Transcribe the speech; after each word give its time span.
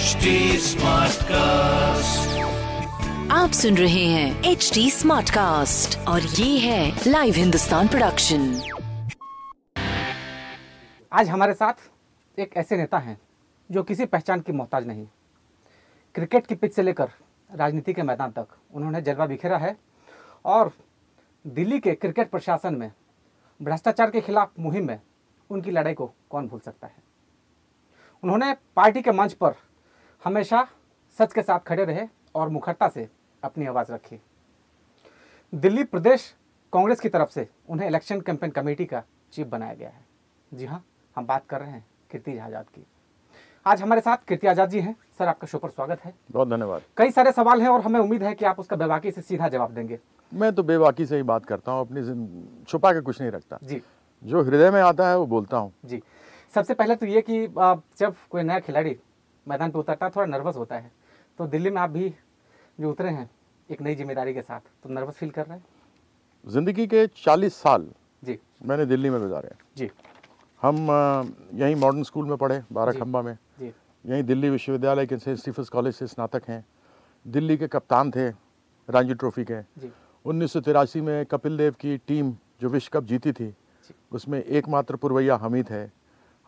HD 0.00 0.30
Smartcast. 0.64 2.36
आप 3.32 3.50
सुन 3.52 3.76
रहे 3.76 4.04
हैं 4.04 4.44
एच 4.44 4.70
डी 4.74 4.90
स्मार्ट 4.90 5.30
कास्ट 5.30 5.98
और 6.08 6.20
ये 6.22 6.58
है 6.58 7.02
लाइव 7.06 7.34
हिंदुस्तान 7.34 7.88
प्रोडक्शन 7.88 8.46
आज 11.12 11.28
हमारे 11.28 11.54
साथ 11.54 11.72
एक 12.38 12.56
ऐसे 12.56 12.76
नेता 12.76 12.98
हैं 12.98 13.20
जो 13.70 13.82
किसी 13.82 14.04
पहचान 14.06 14.40
की 14.40 14.52
मोहताज 14.52 14.86
नहीं। 14.86 15.06
क्रिकेट 16.14 16.46
की 16.46 16.54
पिच 16.54 16.72
से 16.72 16.82
लेकर 16.82 17.08
राजनीति 17.50 17.92
के 17.92 18.02
मैदान 18.02 18.30
तक 18.30 18.46
उन्होंने 18.74 19.02
जलवा 19.02 19.26
बिखेरा 19.26 19.58
है 19.58 19.76
और 20.44 20.72
दिल्ली 21.46 21.78
के 21.78 21.94
क्रिकेट 21.94 22.30
प्रशासन 22.30 22.74
में 22.74 22.92
भ्रष्टाचार 23.62 24.10
के 24.10 24.20
खिलाफ 24.20 24.52
मुहिम 24.58 24.86
में 24.86 25.00
उनकी 25.50 25.70
लड़ाई 25.70 25.94
को 25.94 26.14
कौन 26.30 26.48
भूल 26.48 26.60
सकता 26.64 26.86
है? 26.86 26.96
उन्होंने 28.22 28.54
पार्टी 28.76 29.02
के 29.02 29.12
मंच 29.12 29.32
पर 29.32 29.54
हमेशा 30.22 30.66
सच 31.18 31.32
के 31.32 31.42
साथ 31.42 31.60
खड़े 31.66 31.84
रहे 31.84 32.06
और 32.34 32.48
मुखरता 32.48 32.88
से 32.88 33.08
अपनी 33.42 33.66
आवाज़ 33.66 33.92
रखी। 33.92 34.20
दिल्ली 35.52 35.84
प्रदेश 35.84 36.34
कांग्रेस 36.72 37.00
की 37.00 37.08
तरफ़ 37.08 37.30
से 37.30 37.46
उन्हें 37.68 37.86
इलेक्शन 37.88 38.20
कैंपेन 38.20 38.50
कमेटी 38.50 38.84
का 38.84 39.02
चीफ 39.32 39.46
बनाया 39.46 39.74
गया 39.74 39.88
है। 39.88 40.04
जी 40.52 40.66
हाँ 40.66 40.84
हम 41.16 41.26
बात 41.26 41.46
कर 41.46 41.60
रहे 41.60 41.70
हैं 41.70 41.84
कीर्ति 42.10 42.36
आज़ाद 42.38 42.66
की। 42.66 42.84
आज 43.66 43.82
हमारे 43.82 44.00
साथ 44.00 44.16
कीर्ति 44.28 44.46
आज़ाद 44.46 44.70
जी 44.70 44.80
हैं। 44.80 44.94
सर 45.18 45.28
आपका 45.28 45.46
शो 45.46 45.58
पर 45.58 45.70
स्वागत 45.70 46.04
है। 46.04 46.14
बहुत 46.32 46.48
धन्यवाद। 46.48 46.82
कई 46.96 47.10
सारे 47.10 47.32
सवाल 47.32 47.62
हैं 47.62 47.68
और 47.68 47.80
हमें 47.80 48.00
उम्मीद 48.00 48.22
है 48.22 48.34
कि 48.34 48.44
आप 48.44 48.60
उसका 48.60 48.76
बेबाकी 48.76 49.10
से 49.10 49.20
सीधा 49.22 49.48
जवाब 49.48 49.74
देंगे। 49.74 49.98
मैं 50.32 50.52
तो 50.54 50.62
बेबाकी 50.62 51.06
से 51.06 51.16
ही 51.16 51.22
बात 51.24 51.46
करता 51.46 51.72
हूँ 51.72 51.80
अपनी 51.80 52.64
छुपा 52.64 52.92
के 52.92 53.00
कुछ 53.00 53.20
नहीं 53.20 53.30
रखता। 53.30 53.58
जी। 53.64 53.82
जो 54.22 54.42
हृदय 54.42 54.70
में 54.70 54.80
आता 54.82 55.08
है 55.08 55.18
वो 55.18 55.26
बोलता 55.26 55.56
हूँ। 55.56 55.72
जी। 55.84 56.02
सबसे 56.54 56.74
पहले 56.74 56.94
तो 56.96 57.06
ये 57.06 57.20
कि 57.22 57.46
जब 57.98 58.14
कोई 58.30 58.42
नया 58.42 58.60
खिलाड़ी 58.60 58.96
मैदान 59.46 59.70
पे 59.70 59.78
उतरता 59.78 60.06
है 60.06 60.12
थोड़ा 60.16 60.26
नर्वस 60.28 60.56
होता 60.56 60.76
है। 60.76 60.90
तो 61.38 61.46
दिल्ली 61.46 61.70
में 61.70 61.80
आप 61.82 61.90
भी 61.90 62.14
जो 62.78 62.90
उतरे 62.90 63.10
हैं 63.10 63.28
एक 63.68 63.82
नई 63.82 63.94
ज़िम्मेदारी 63.94 64.34
के 64.34 64.42
साथ 64.42 64.60
तो 64.82 64.88
नर्वस 64.88 65.14
फील 65.14 65.30
कर 65.30 65.46
रहे 65.46 65.56
हैं? 65.56 65.64
ज़िंदगी 66.44 66.86
के 66.86 67.06
40 67.06 67.54
साल 67.54 67.88
जी। 68.22 68.38
मैंने 68.66 68.86
दिल्ली 68.86 69.10
में 69.10 69.20
गुजारे 69.20 69.54
जी। 69.76 69.90
हम 70.60 70.76
यहीं 71.54 71.76
मॉडर्न 71.76 72.02
स्कूल 72.02 72.26
में 72.26 72.36
पढ़े 72.36 72.62
बारह 72.72 72.98
खम्बा 73.00 73.22
में। 73.22 73.36
जी। 73.60 73.72
यहीं 74.04 74.22
दिल्ली 74.22 74.50
विश्वविद्यालय 74.50 75.06
के 75.06 75.18
सेंट 75.18 75.38
स्टीफंस 75.38 75.68
कॉलेज 75.68 75.94
से 75.94 76.06
स्नातक 76.06 76.48
हैं। 76.48 76.64
दिल्ली 77.26 77.56
के 77.56 77.68
कप्तान 77.68 78.10
थे 78.10 78.28
रणजी 78.88 79.14
ट्रॉफी 79.14 79.44
के। 79.44 79.60
उन्नीस 80.24 80.52
सौ 80.52 80.60
तिरासी 80.60 81.00
में 81.00 81.26
कपिल 81.26 81.56
देव 81.56 81.74
की 81.80 81.96
टीम 81.98 82.34
जो 82.60 82.68
विश्व 82.68 82.90
कप 82.92 83.04
जीती 83.04 83.32
थी 83.32 83.46
जी। 83.46 83.94
उसमें 84.12 84.42
एकमात्र 84.42 84.96
पुरवैया 84.96 85.36
हम 85.36 85.54
ही। 85.54 85.62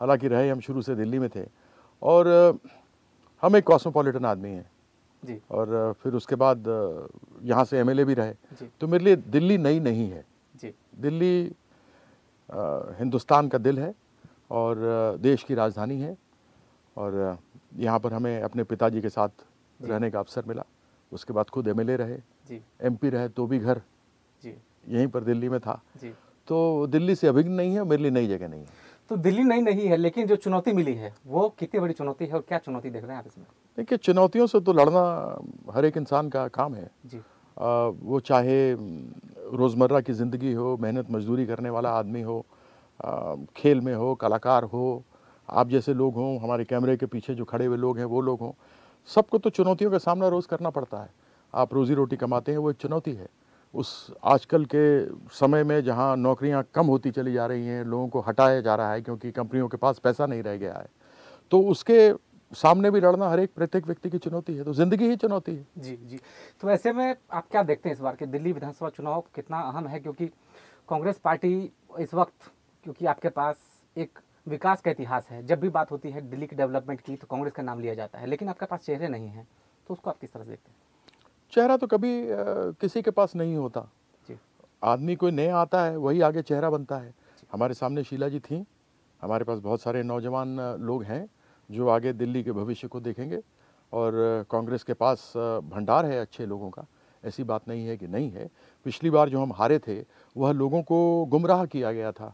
हालाँकि 0.00 0.28
रहे 0.28 0.48
हम 0.50 0.60
शुरू 0.60 0.82
से 0.82 0.94
दिल्ली 0.94 1.18
में 1.18 1.28
थे। 1.30 1.46
और 2.02 2.26
हम 3.42 3.56
एक 3.56 3.64
कॉस्मोपॉलिटन 3.64 4.24
आदमी 4.24 4.50
हैं। 4.50 4.70
जी। 5.22 5.40
और 5.50 5.94
फिर 6.02 6.14
उसके 6.14 6.34
बाद 6.34 6.64
यहाँ 7.42 7.64
से 7.64 7.78
एमएलए 7.78 8.04
भी 8.04 8.14
रहे। 8.14 8.66
तो 8.80 8.88
मेरे 8.88 9.04
लिए 9.04 9.16
दिल्ली 9.16 9.58
नई 9.58 9.80
नहीं 9.80 10.10
है। 10.10 10.24
जी। 10.54 10.74
दिल्ली 10.98 11.52
अ, 12.50 12.94
हिंदुस्तान 12.98 13.48
का 13.48 13.58
दिल 13.58 13.78
है 13.78 13.94
और 14.50 14.76
देश 15.20 15.42
की 15.42 15.54
राजधानी 15.54 16.00
है। 16.00 16.16
और 16.96 17.38
यहाँ 17.76 17.98
पर 17.98 18.12
हमें 18.12 18.42
अपने 18.42 18.64
पिताजी 18.64 19.00
के 19.00 19.08
साथ 19.08 19.28
रहने 19.80 20.10
का 20.10 20.18
अवसर 20.18 20.44
मिला। 20.48 20.64
उसके 21.12 21.32
बाद 21.32 21.50
खुद 21.50 21.68
एमएलए 21.68 21.96
रहे। 21.96 22.18
एमपी 22.82 23.10
रहे 23.10 23.28
तो 23.28 23.46
भी 23.46 23.58
घर 23.58 23.80
जी। 24.42 24.54
यहीं 24.88 25.06
पर 25.08 25.24
दिल्ली 25.24 25.48
में 25.48 25.58
था। 25.60 25.80
जी। 26.00 26.12
तो 26.48 26.86
दिल्ली 26.86 27.14
से 27.14 27.26
अभिन्न 27.26 27.52
नहीं 27.52 27.74
है 27.74 27.84
मेरे 27.84 28.02
लिए 28.02 28.10
नई 28.10 28.26
जगह 28.28 28.48
नहीं 28.48 28.60
है। 28.60 28.90
तो 29.12 29.16
दिल्ली 29.18 29.42
नई 29.44 29.60
नहीं 29.60 29.86
है 29.88 29.96
लेकिन 29.96 30.26
जो 30.26 30.36
चुनौती 30.36 30.72
मिली 30.72 30.92
है 30.94 31.12
वो 31.26 31.48
कितनी 31.58 31.80
बड़ी 31.80 31.94
चुनौती 31.94 32.26
है 32.26 32.34
और 32.34 32.44
क्या 32.48 32.58
चुनौती 32.58 32.90
देख 32.90 33.02
रहे 33.02 33.12
हैं 33.12 33.18
आप 33.18 33.26
इसमें? 33.26 33.46
देखिए 33.78 33.98
चुनौतियों 33.98 34.46
से 34.46 34.60
तो 34.60 34.72
लड़ना 34.72 35.02
हर 35.74 35.84
एक 35.84 35.96
इंसान 35.96 36.28
का 36.28 36.46
काम 36.48 36.74
है। 36.74 36.90
जी। 37.06 37.18
आ, 37.18 37.86
वो 38.02 38.20
चाहे 38.20 38.56
रोज़मर्रा 39.52 40.00
की 40.00 40.12
ज़िंदगी 40.12 40.52
हो 40.52 40.76
मेहनत 40.80 41.10
मजदूरी 41.10 41.46
करने 41.46 41.70
वाला 41.70 41.90
आदमी 41.92 42.22
हो 42.22 42.38
आ, 43.00 43.34
खेल 43.56 43.80
में 43.80 43.94
हो 43.94 44.14
कलाकार 44.14 44.64
हो 44.64 45.04
आप 45.48 45.68
जैसे 45.68 45.94
लोग 45.94 46.14
हों 46.14 46.38
हमारे 46.42 46.64
कैमरे 46.64 46.96
के 46.96 47.06
पीछे 47.06 47.34
जो 47.34 47.44
खड़े 47.44 47.66
हुए 47.66 47.76
लोग 47.76 47.98
हैं 47.98 48.04
वो 48.06 48.20
लोग 48.20 48.40
हों 48.40 48.52
सबको 49.08 49.38
तो 49.38 49.50
चुनौतियों 49.50 49.90
का 49.90 49.98
सामना 49.98 50.28
रोज़ 50.28 50.48
करना 50.48 50.70
पड़ता 50.70 51.02
है। 51.02 51.10
आप 51.54 51.74
रोज़ी 51.74 51.94
रोटी 51.94 52.16
कमाते 52.16 52.52
हैं 52.52 52.58
वो 52.58 52.70
एक 52.70 52.76
चुनौती 52.76 53.12
है। 53.12 53.28
उस 53.74 54.14
आजकल 54.24 54.64
के 54.64 54.82
समय 55.34 55.64
में 55.64 55.82
जहाँ 55.84 56.16
नौकरियाँ 56.16 56.64
कम 56.74 56.86
होती 56.86 57.10
चली 57.10 57.32
जा 57.32 57.46
रही 57.46 57.66
हैं, 57.66 57.84
लोगों 57.84 58.08
को 58.08 58.20
हटाया 58.20 58.60
जा 58.60 58.74
रहा 58.74 58.92
है 58.92 59.02
क्योंकि 59.02 59.30
कंपनियों 59.32 59.68
के 59.68 59.76
पास 59.76 59.98
पैसा 59.98 60.26
नहीं 60.26 60.42
रह 60.42 60.56
गया 60.56 60.74
है 60.74 60.88
तो 61.52 61.60
उसके 61.62 62.12
सामने 62.52 62.90
भी 62.90 63.00
लड़ना 63.00 63.28
हर 63.30 63.40
एक 63.40 63.52
प्रत्येक 63.54 63.86
व्यक्ति 63.86 64.10
की 64.10 64.18
चुनौती 64.18 64.54
है 64.54 64.64
तो 64.64 64.72
ज़िंदगी 64.74 65.08
ही 65.08 65.16
चुनौती 65.16 65.54
है। 65.54 65.66
जी 65.78 65.96
जी। 66.02 66.18
तो 66.60 66.70
ऐसे 66.70 66.92
में 66.92 67.14
आप 67.32 67.46
क्या 67.50 67.62
देखते 67.62 67.88
हैं 67.88 67.94
इस 67.96 68.00
बार 68.00 68.16
के 68.16 68.26
दिल्ली 68.26 68.52
विधानसभा 68.52 68.88
चुनाव 68.88 69.24
कितना 69.34 69.60
अहम 69.60 69.86
है? 69.86 70.00
क्योंकि 70.00 70.26
कांग्रेस 70.88 71.18
पार्टी 71.18 71.72
इस 72.00 72.14
वक्त, 72.14 72.50
क्योंकि 72.86 73.06
आपके 73.06 73.28
पास 73.30 73.56
एक 73.96 74.18
विकास 74.46 74.80
का 74.80 74.90
इतिहास 74.90 75.28
है, 75.30 75.42
जब 75.46 75.60
भी 75.60 75.68
बात 75.70 75.90
होती 75.90 76.10
है 76.10 76.20
दिल्ली 76.30 76.46
की 76.46 76.56
डेवलपमेंट 76.56 77.00
की 77.00 77.16
तो 77.16 77.26
कांग्रेस 77.26 77.52
का 77.52 77.62
नाम 77.62 77.80
लिया 77.80 77.94
जाता 77.94 78.18
है, 78.18 78.26
लेकिन 78.26 78.48
आपके 78.48 78.66
पास 78.66 78.80
चेहरे 78.80 79.08
नहीं 79.08 79.28
हैं 79.28 79.46
तो 79.86 79.94
उसको 79.94 80.10
आप 80.10 80.18
किस 80.18 80.32
तरह 80.32 80.44
से 80.44 80.50
देखते 80.50 80.70
हैं? 80.70 80.76
चेहरा 81.52 81.76
तो 81.76 81.86
कभी 81.86 82.12
किसी 82.80 83.02
के 83.02 83.10
पास 83.10 83.34
नहीं 83.36 83.56
होता। 83.56 83.88
आदमी 84.82 85.14
कोई 85.16 85.30
नया 85.30 85.56
आता 85.56 85.82
है 85.84 85.96
वही 85.96 86.20
आगे 86.20 86.42
चेहरा 86.42 86.70
बनता 86.70 86.96
है। 86.96 87.14
हमारे 87.52 87.74
सामने 87.74 88.02
शीला 88.04 88.28
जी 88.28 88.40
थी 88.40 88.64
हमारे 89.22 89.44
पास 89.44 89.58
बहुत 89.58 89.80
सारे 89.80 90.02
नौजवान 90.02 90.56
लोग 90.80 91.02
हैं 91.04 91.26
जो 91.70 91.88
आगे 91.88 92.12
दिल्ली 92.12 92.42
के 92.42 92.52
भविष्य 92.52 92.88
को 92.88 93.00
देखेंगे। 93.00 93.40
और 93.92 94.12
कांग्रेस 94.50 94.82
के 94.82 94.94
पास 94.94 95.32
भंडार 95.36 96.06
है 96.06 96.20
अच्छे 96.20 96.46
लोगों 96.46 96.70
का। 96.70 96.86
ऐसी 97.24 97.44
बात 97.44 97.68
नहीं 97.68 97.86
है 97.86 97.96
कि 97.96 98.06
नहीं 98.08 98.30
है। 98.30 98.48
पिछली 98.86 99.10
बार 99.10 99.28
जो 99.28 99.40
हम 99.40 99.52
हारे 99.52 99.78
थे 99.78 99.98
वह 100.36 100.52
लोगों 100.52 100.82
को 100.82 100.98
गुमराह 101.26 101.64
किया 101.66 101.92
गया 101.92 102.12
था। 102.12 102.32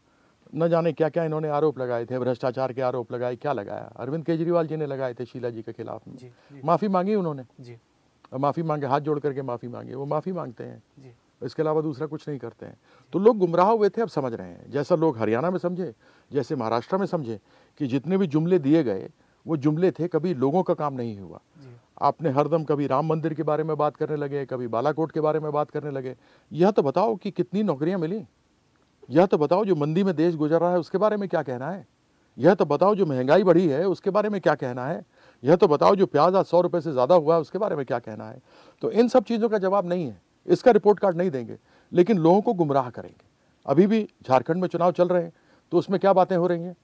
न 0.54 0.68
जाने 0.68 0.92
क्या 0.92 1.08
क्या 1.08 1.24
इन्होंने 1.24 1.48
आरोप 1.48 1.78
लगाए 1.78 2.04
थे 2.06 2.18
भ्रष्टाचार 2.18 2.72
के 2.72 2.82
आरोप 2.82 3.12
लगाए 3.12 3.36
क्या 3.36 3.52
लगाया? 3.52 3.92
अरविंद 3.96 4.24
केजरीवाल 4.24 4.66
जी 4.66 4.76
ने 4.76 4.86
लगाए 4.86 5.14
थे 5.14 5.24
शीला 5.24 5.50
जी 5.50 5.62
के 5.62 5.72
खिलाफ। 5.72 6.06
में 6.08 6.16
जी 6.16 6.28
जी। 6.28 6.60
माफ़ी 6.64 6.88
मांगी 6.88 7.14
उन्होंने। 7.14 7.44
जी। 7.60 7.76
माफ़ी 8.32 8.62
मांगे 8.62 8.86
हाथ 8.86 9.00
जोड़ 9.00 9.18
करके 9.18 9.42
माफ़ी 9.42 9.68
मांगे 9.68 9.94
वो 9.94 10.06
माफ़ी 10.06 10.32
मांगते 10.32 10.64
हैं। 10.64 10.82
जी। 10.98 11.12
इसके 11.42 11.62
अलावा 11.62 11.80
दूसरा 11.80 12.06
कुछ 12.06 12.28
नहीं 12.28 12.38
करते 12.38 12.66
हैं। 12.66 12.76
तो 13.12 13.18
लोग 13.18 13.38
गुमराह 13.38 13.70
हुए 13.70 13.88
थे 13.88 14.02
अब 14.02 14.08
समझ 14.08 14.32
रहे 14.32 14.48
हैं। 14.48 14.70
जैसा 14.70 14.94
लोग 14.94 15.18
हरियाणा 15.18 15.50
में 15.50 15.58
समझे 15.58 15.92
जैसे 16.30 16.56
महाराष्ट्र 16.56 16.96
में 16.96 17.06
समझे 17.06 17.38
कि 17.80 17.86
जितने 17.86 18.16
भी 18.16 18.26
जुमले 18.26 18.58
दिए 18.58 18.82
गए 18.84 19.08
वो 19.46 19.56
जुमले 19.56 19.90
थे 19.90 20.08
कभी 20.08 20.34
लोगों 20.34 20.62
का 20.62 20.74
काम 20.74 20.94
नहीं 20.94 21.18
हुआ। 21.20 21.40
आपने 22.02 22.30
हरदम 22.30 22.64
कभी 22.64 22.86
राम 22.86 23.06
मंदिर 23.06 23.34
के 23.34 23.42
बारे 23.42 23.64
में 23.64 23.76
बात 23.76 23.96
करने 23.96 24.16
लगे 24.16 24.44
कभी 24.46 24.66
बालाकोट 24.66 25.12
के 25.12 25.20
बारे 25.20 25.40
में 25.40 25.50
बात 25.52 25.70
करने 25.70 25.90
लगे। 25.90 26.14
यह 26.52 26.70
तो 26.70 26.82
बताओ 26.82 27.14
कि 27.16 27.30
कितनी 27.30 27.62
नौकरियाँ 27.62 27.98
मिली। 27.98 28.24
यह 29.10 29.26
तो 29.26 29.38
बताओ 29.38 29.64
जो 29.64 29.76
मंदी 29.76 30.04
में 30.04 30.14
देश 30.16 30.34
गुजर 30.34 30.60
रहा 30.60 30.72
है 30.72 30.78
उसके 30.78 30.98
बारे 30.98 31.16
में 31.16 31.28
क्या 31.28 31.42
कहना 31.42 31.70
है। 31.70 31.86
यह 32.38 32.54
तो 32.54 32.64
बताओ 32.64 32.94
जो 32.94 33.06
महँगाई 33.06 33.44
बढ़ी 33.44 33.66
है 33.68 33.84
उसके 33.84 34.10
बारे 34.10 34.28
में 34.28 34.40
क्या 34.40 34.54
कहना 34.54 34.86
है। 34.86 35.04
यह 35.42 35.56
तो 35.56 35.68
बताओ 35.68 35.94
जो 35.96 36.06
प्याज 36.06 36.34
आज 36.34 36.44
सौ 36.44 36.60
रुपये 36.60 36.80
से 36.80 36.92
ज़्यादा 36.92 37.14
हुआ 37.14 37.34
है, 37.34 37.40
उसके 37.40 37.58
बारे 37.58 37.76
में 37.76 37.84
क्या 37.86 37.98
कहना 37.98 38.24
है? 38.24 38.40
तो 38.82 38.90
इन 38.90 39.08
सब 39.08 39.24
चीज़ों 39.24 39.48
का 39.48 39.58
जवाब 39.58 39.86
नहीं 39.86 40.06
है। 40.06 40.20
इसका 40.48 40.70
रिपोर्ट 40.70 40.98
कार्ड 40.98 41.16
नहीं 41.16 41.30
देंगे, 41.30 41.58
लेकिन 41.92 42.18
लोगों 42.18 42.40
को 42.40 42.52
गुमराह 42.54 42.90
करेंगे। 42.90 43.26
अभी 43.66 43.86
भी 43.86 44.06
झारखंड 44.22 44.60
में 44.60 44.68
चुनाव 44.68 44.92
चल 44.92 45.08
रहे 45.08 45.22
हैं 45.22 45.32
तो 45.72 45.78
उसमें 45.78 45.98
क्या 46.00 46.12
बातें 46.12 46.36
हो 46.36 46.46
रही 46.46 46.62
हैं? 46.62 46.76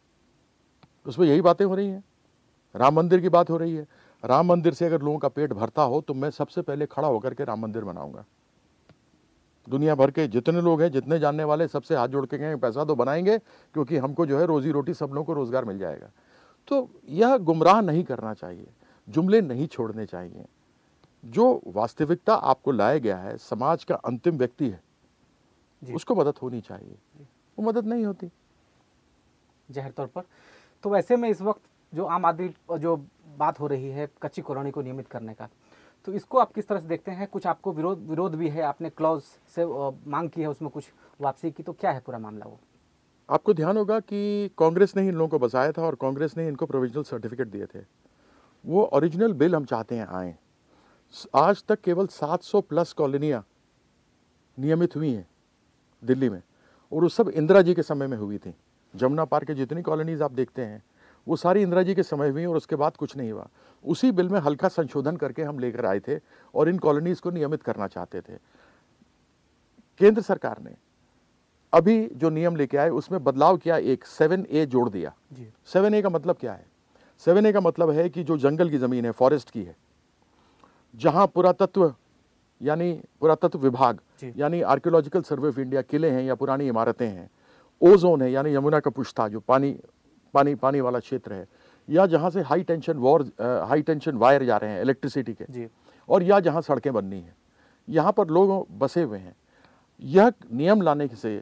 उसमें 1.07 1.27
यही 1.27 1.41
बातें 1.41 1.65
हो 1.65 1.75
रही 1.75 1.89
हैं? 1.89 2.03
राम 2.75 2.95
मंदिर 2.95 3.21
की 3.21 3.29
बात 3.29 3.51
हो 3.51 3.57
रही 3.57 3.75
है। 3.75 3.87
राम 4.23 4.47
मंदिर 4.47 4.75
से 4.75 4.87
अगर 4.87 5.03
लोगों 5.03 5.19
का 5.19 5.29
पेट 5.29 5.53
भरता 5.53 5.83
हो 5.83 6.01
तो 6.01 6.15
मैं 6.15 6.31
सबसे 6.31 6.63
पहले 6.63 6.87
खड़ा 6.87 7.09
होकर 7.09 7.35
के 7.35 7.45
राम 7.45 7.61
मंदिर 7.61 7.85
बनाऊँगा 7.85 8.25
दुनिया 9.67 9.95
भर 9.95 10.11
के 10.11 10.27
जितने 10.29 10.61
लोग 10.61 10.83
हैं, 10.83 10.91
जितने 10.93 11.19
जानने 11.19 11.45
वाले, 11.45 11.67
सबसे 11.69 11.97
हाथ 11.97 12.09
जोड़ 12.09 12.25
के 12.27 12.39
गए 12.39 12.57
पैसा 12.57 12.85
तो 12.85 12.95
बनाएँगे, 12.95 13.37
क्योंकि 13.39 13.97
हमको 13.97 14.27
जो 14.27 14.39
है 14.39 14.47
रोजी 14.47 14.71
रोटी 14.71 14.95
सब 14.95 15.09
लोगों 15.09 15.25
को 15.25 15.33
रोज़गार 15.33 15.65
मिल 15.65 15.79
जाएगा। 15.79 16.11
तो 16.69 16.89
यह 17.11 17.37
गुमराह 17.39 17.81
नहीं 17.83 18.05
करना 18.05 18.33
चाहिए 18.35 18.67
जुमले 19.09 19.41
नहीं 19.43 19.67
छोड़ने 19.67 20.07
चाहिए। 20.07 20.45
जो 21.25 21.61
वास्तविकता 21.69 22.35
आपको 22.35 22.73
लाया 22.73 22.99
गया 22.99 23.17
है 23.19 23.37
समाज 23.39 23.85
का 23.85 23.95
अंतिम 23.97 24.39
व्यक्ति 24.39 24.69
है 24.69 24.81
जी। 25.83 25.95
उसको 25.95 26.15
मदद 26.15 26.39
होनी 26.43 26.61
चाहिए। 26.61 26.97
वो 27.59 27.65
मदद 27.65 27.87
नहीं 27.87 28.05
होती। 28.05 28.31
ज़ाहिर 29.69 29.93
तौर 29.93 30.07
पर। 30.07 30.23
तो 30.85 30.97
ऐसे 30.97 31.17
में 31.17 31.29
इस 31.29 31.41
वक्त 31.43 31.61
जो 31.93 32.05
आम 32.07 32.27
आदमी 32.27 32.49
जो 32.79 32.97
बात 33.39 33.61
हो 33.61 33.67
रही 33.67 33.91
है 33.91 34.09
कच्ची 34.23 34.43
कॉलोनी 34.43 34.71
को 34.71 34.83
नियमित 34.83 35.09
करने 35.09 35.35
का 35.35 35.49
तो 36.07 36.13
इसको 36.13 36.39
आप 36.39 36.53
किस 36.53 36.67
तरह 36.69 36.81
से 36.81 36.89
देखते 36.89 37.11
हैं? 37.11 37.27
कुछ 37.29 37.47
आपको 37.47 37.73
विरोध 37.73 37.99
विरोध 38.09 38.35
भी 38.35 38.49
है 38.49 38.63
आपने 38.63 38.91
क्लॉज 38.91 39.23
से 39.55 39.65
मांग 40.11 40.29
की 40.31 40.41
है 40.41 40.47
उसमें 40.49 40.71
कुछ 40.71 40.91
वापसी 41.21 41.51
की 41.51 41.63
तो 41.63 41.73
क्या 41.73 41.91
है 41.91 42.01
पूरा 42.01 42.19
मामला 42.19 42.47
वो? 42.47 42.59
आपको 43.29 43.55
ध्यान 43.55 43.77
होगा 43.77 43.99
कि 44.01 44.51
कांग्रेस 44.59 44.97
ने 44.97 45.03
ही 45.03 45.09
इन 45.09 45.15
लोगों 45.15 45.29
को 45.29 45.39
बसाया 45.39 45.73
था 45.73 45.83
और 45.83 45.95
कांग्रेस 45.95 46.37
ने 46.37 46.47
इनको 46.49 46.67
प्रोविजनल 46.67 47.03
सर्टिफिकेट 47.03 47.49
दिए 47.49 47.67
थे। 47.67 47.79
वो 48.65 48.83
ओरिजिनल 48.85 49.33
बिल 49.33 49.55
हम 49.55 49.65
चाहते 49.65 49.95
हैं 49.95 50.07
आए। 50.07 50.37
आज 51.35 51.65
तक 51.65 51.81
केवल 51.81 52.07
700 52.07 52.61
प्लस 52.61 52.93
कॉलोनियाँ 52.93 53.45
नियमित 54.59 54.97
हुई 54.97 55.13
हैं 55.13 55.27
दिल्ली 56.03 56.29
में 56.31 56.43
और 56.93 57.03
वो 57.03 57.09
सब 57.09 57.29
इंदिरा 57.29 57.63
जी 57.63 57.75
के 57.75 57.83
समय 57.83 58.07
में 58.07 58.17
हुई 58.19 58.39
थी। 58.39 58.55
जमुना 58.95 59.25
पार्क 59.25 59.47
के 59.47 59.55
जितनी 59.55 59.83
कॉलोनीज 59.83 60.23
आप 60.23 60.33
देखते 60.33 60.63
हैं, 60.63 60.83
वो 61.27 61.37
सारी 61.37 61.63
इंदिरा 61.63 61.83
जी 61.83 61.95
के 61.95 62.03
समय 62.03 62.29
हुई 62.29 62.45
और 62.45 62.57
उसके 62.57 62.77
बाद 62.77 62.97
कुछ 62.97 63.17
नहीं 63.17 63.33
हुआ। 63.33 63.49
उसी 63.85 64.13
बिल 64.13 64.29
में 64.29 64.41
हल्का 64.41 64.69
संशोधन 64.69 65.17
करके 65.17 65.43
हम 65.43 65.59
लेकर 65.59 65.87
आए 65.87 66.01
थे 66.01 66.19
और 66.55 66.69
इन 66.69 66.79
कॉलोनीज 66.79 67.21
को 67.21 67.31
नियमित 67.31 67.63
करना 67.63 67.87
चाहते 67.87 68.21
थे। 68.21 68.37
केंद्र 70.01 70.23
सरकार 70.23 70.63
ने 70.63 70.77
अभी 71.75 71.97
जो 72.15 72.31
नियम 72.31 72.57
लेके 72.57 72.77
आए 72.77 72.89
उसमें 72.91 73.23
बदलाव 73.25 73.57
किया 73.57 73.77
एक 73.77 74.05
सेवन 74.07 74.47
ए 74.51 74.65
जोड़ 74.67 74.89
दिया। 74.89 75.13
सेवन 75.67 75.95
ए 75.95 76.03
का 76.03 76.09
मतलब 76.11 76.37
क्या 76.37 76.53
है? 76.53 76.67
सेवन 77.27 77.47
ए 77.47 77.53
का 77.53 77.61
मतलब 77.61 77.91
है 77.91 78.09
कि 78.09 78.25
जो 78.25 78.37
जंगल 78.39 78.71
की 78.71 78.79
ज़मीन 78.79 79.05
है 79.05 79.11
फॉरेस्ट 79.13 79.51
की 79.51 79.63
है 79.63 79.77
जहाँ 80.95 81.27
पुरातत्व 81.27 81.93
यानी 82.61 82.93
पुरातत्व 83.21 83.59
विभाग 83.59 83.99
यानी 84.37 84.61
आर्कियोलॉजिकल 84.65 85.23
सर्वे 85.23 85.49
ऑफ़ 85.49 85.61
इंडिया 85.61 85.83
किले 85.83 86.11
हैं 86.11 86.23
या 86.23 86.35
पुरानी 86.35 86.69
इमारतें 86.69 87.07
हैं 87.07 87.31
ओजोन 87.81 88.23
है 88.23 88.31
यानी 88.33 88.55
यमुना 88.55 88.81
का 88.81 88.91
पुश्ता 88.91 89.29
जो 89.29 89.41
पानी 89.41 89.77
पानी 90.35 90.55
पानी 90.55 90.81
वाला 90.81 90.99
क्षेत्र 90.99 91.33
है 91.33 91.47
या 91.89 92.07
जहाँ 92.07 92.31
से 92.31 92.41
high 92.43 92.63
tension 92.63 92.99
war 92.99 93.23
high 93.69 93.83
tension 93.83 94.17
wire 94.17 94.45
जा 94.45 94.57
रहे 94.57 94.71
हैं 94.71 94.83
इलेक्ट्रिसिटी 94.83 95.33
के 95.33 95.45
जी। 95.51 95.67
और 96.09 96.23
या 96.23 96.39
जहाँ 96.41 96.63
सड़कें 96.63 96.93
बननी 96.93 97.21
हैं। 97.21 97.35
यहाँ 97.89 98.13
पर 98.13 98.29
लोग 98.29 98.79
बसे 98.79 99.03
हुए 99.03 99.19
हैं। 99.19 99.35
यह 100.03 100.33
नियम 100.53 100.83
लाने 100.83 101.09
से 101.09 101.35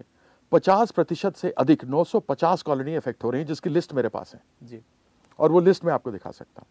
50 0.53 0.91
प्रतिशत 0.91 1.37
से 1.37 1.51
अधिक 1.51 1.85
950 1.85 2.63
कॉलोनी 2.63 2.97
इफ़ेक्ट 2.97 3.25
हो 3.25 3.31
रही 3.31 3.41
हैं 3.41 3.49
जिसकी 3.49 3.71
लिस्ट 3.71 3.93
मेरे 3.93 4.09
पास 4.09 4.35
है। 4.35 4.41
जी। 4.63 4.81
और 5.39 5.53
वो 5.53 5.61
लिस्ट 5.61 5.85
मैं 5.85 5.93
आपको 5.93 6.11
दिखा 6.11 6.31
सकता 6.31 6.61
हूँ। 6.61 6.69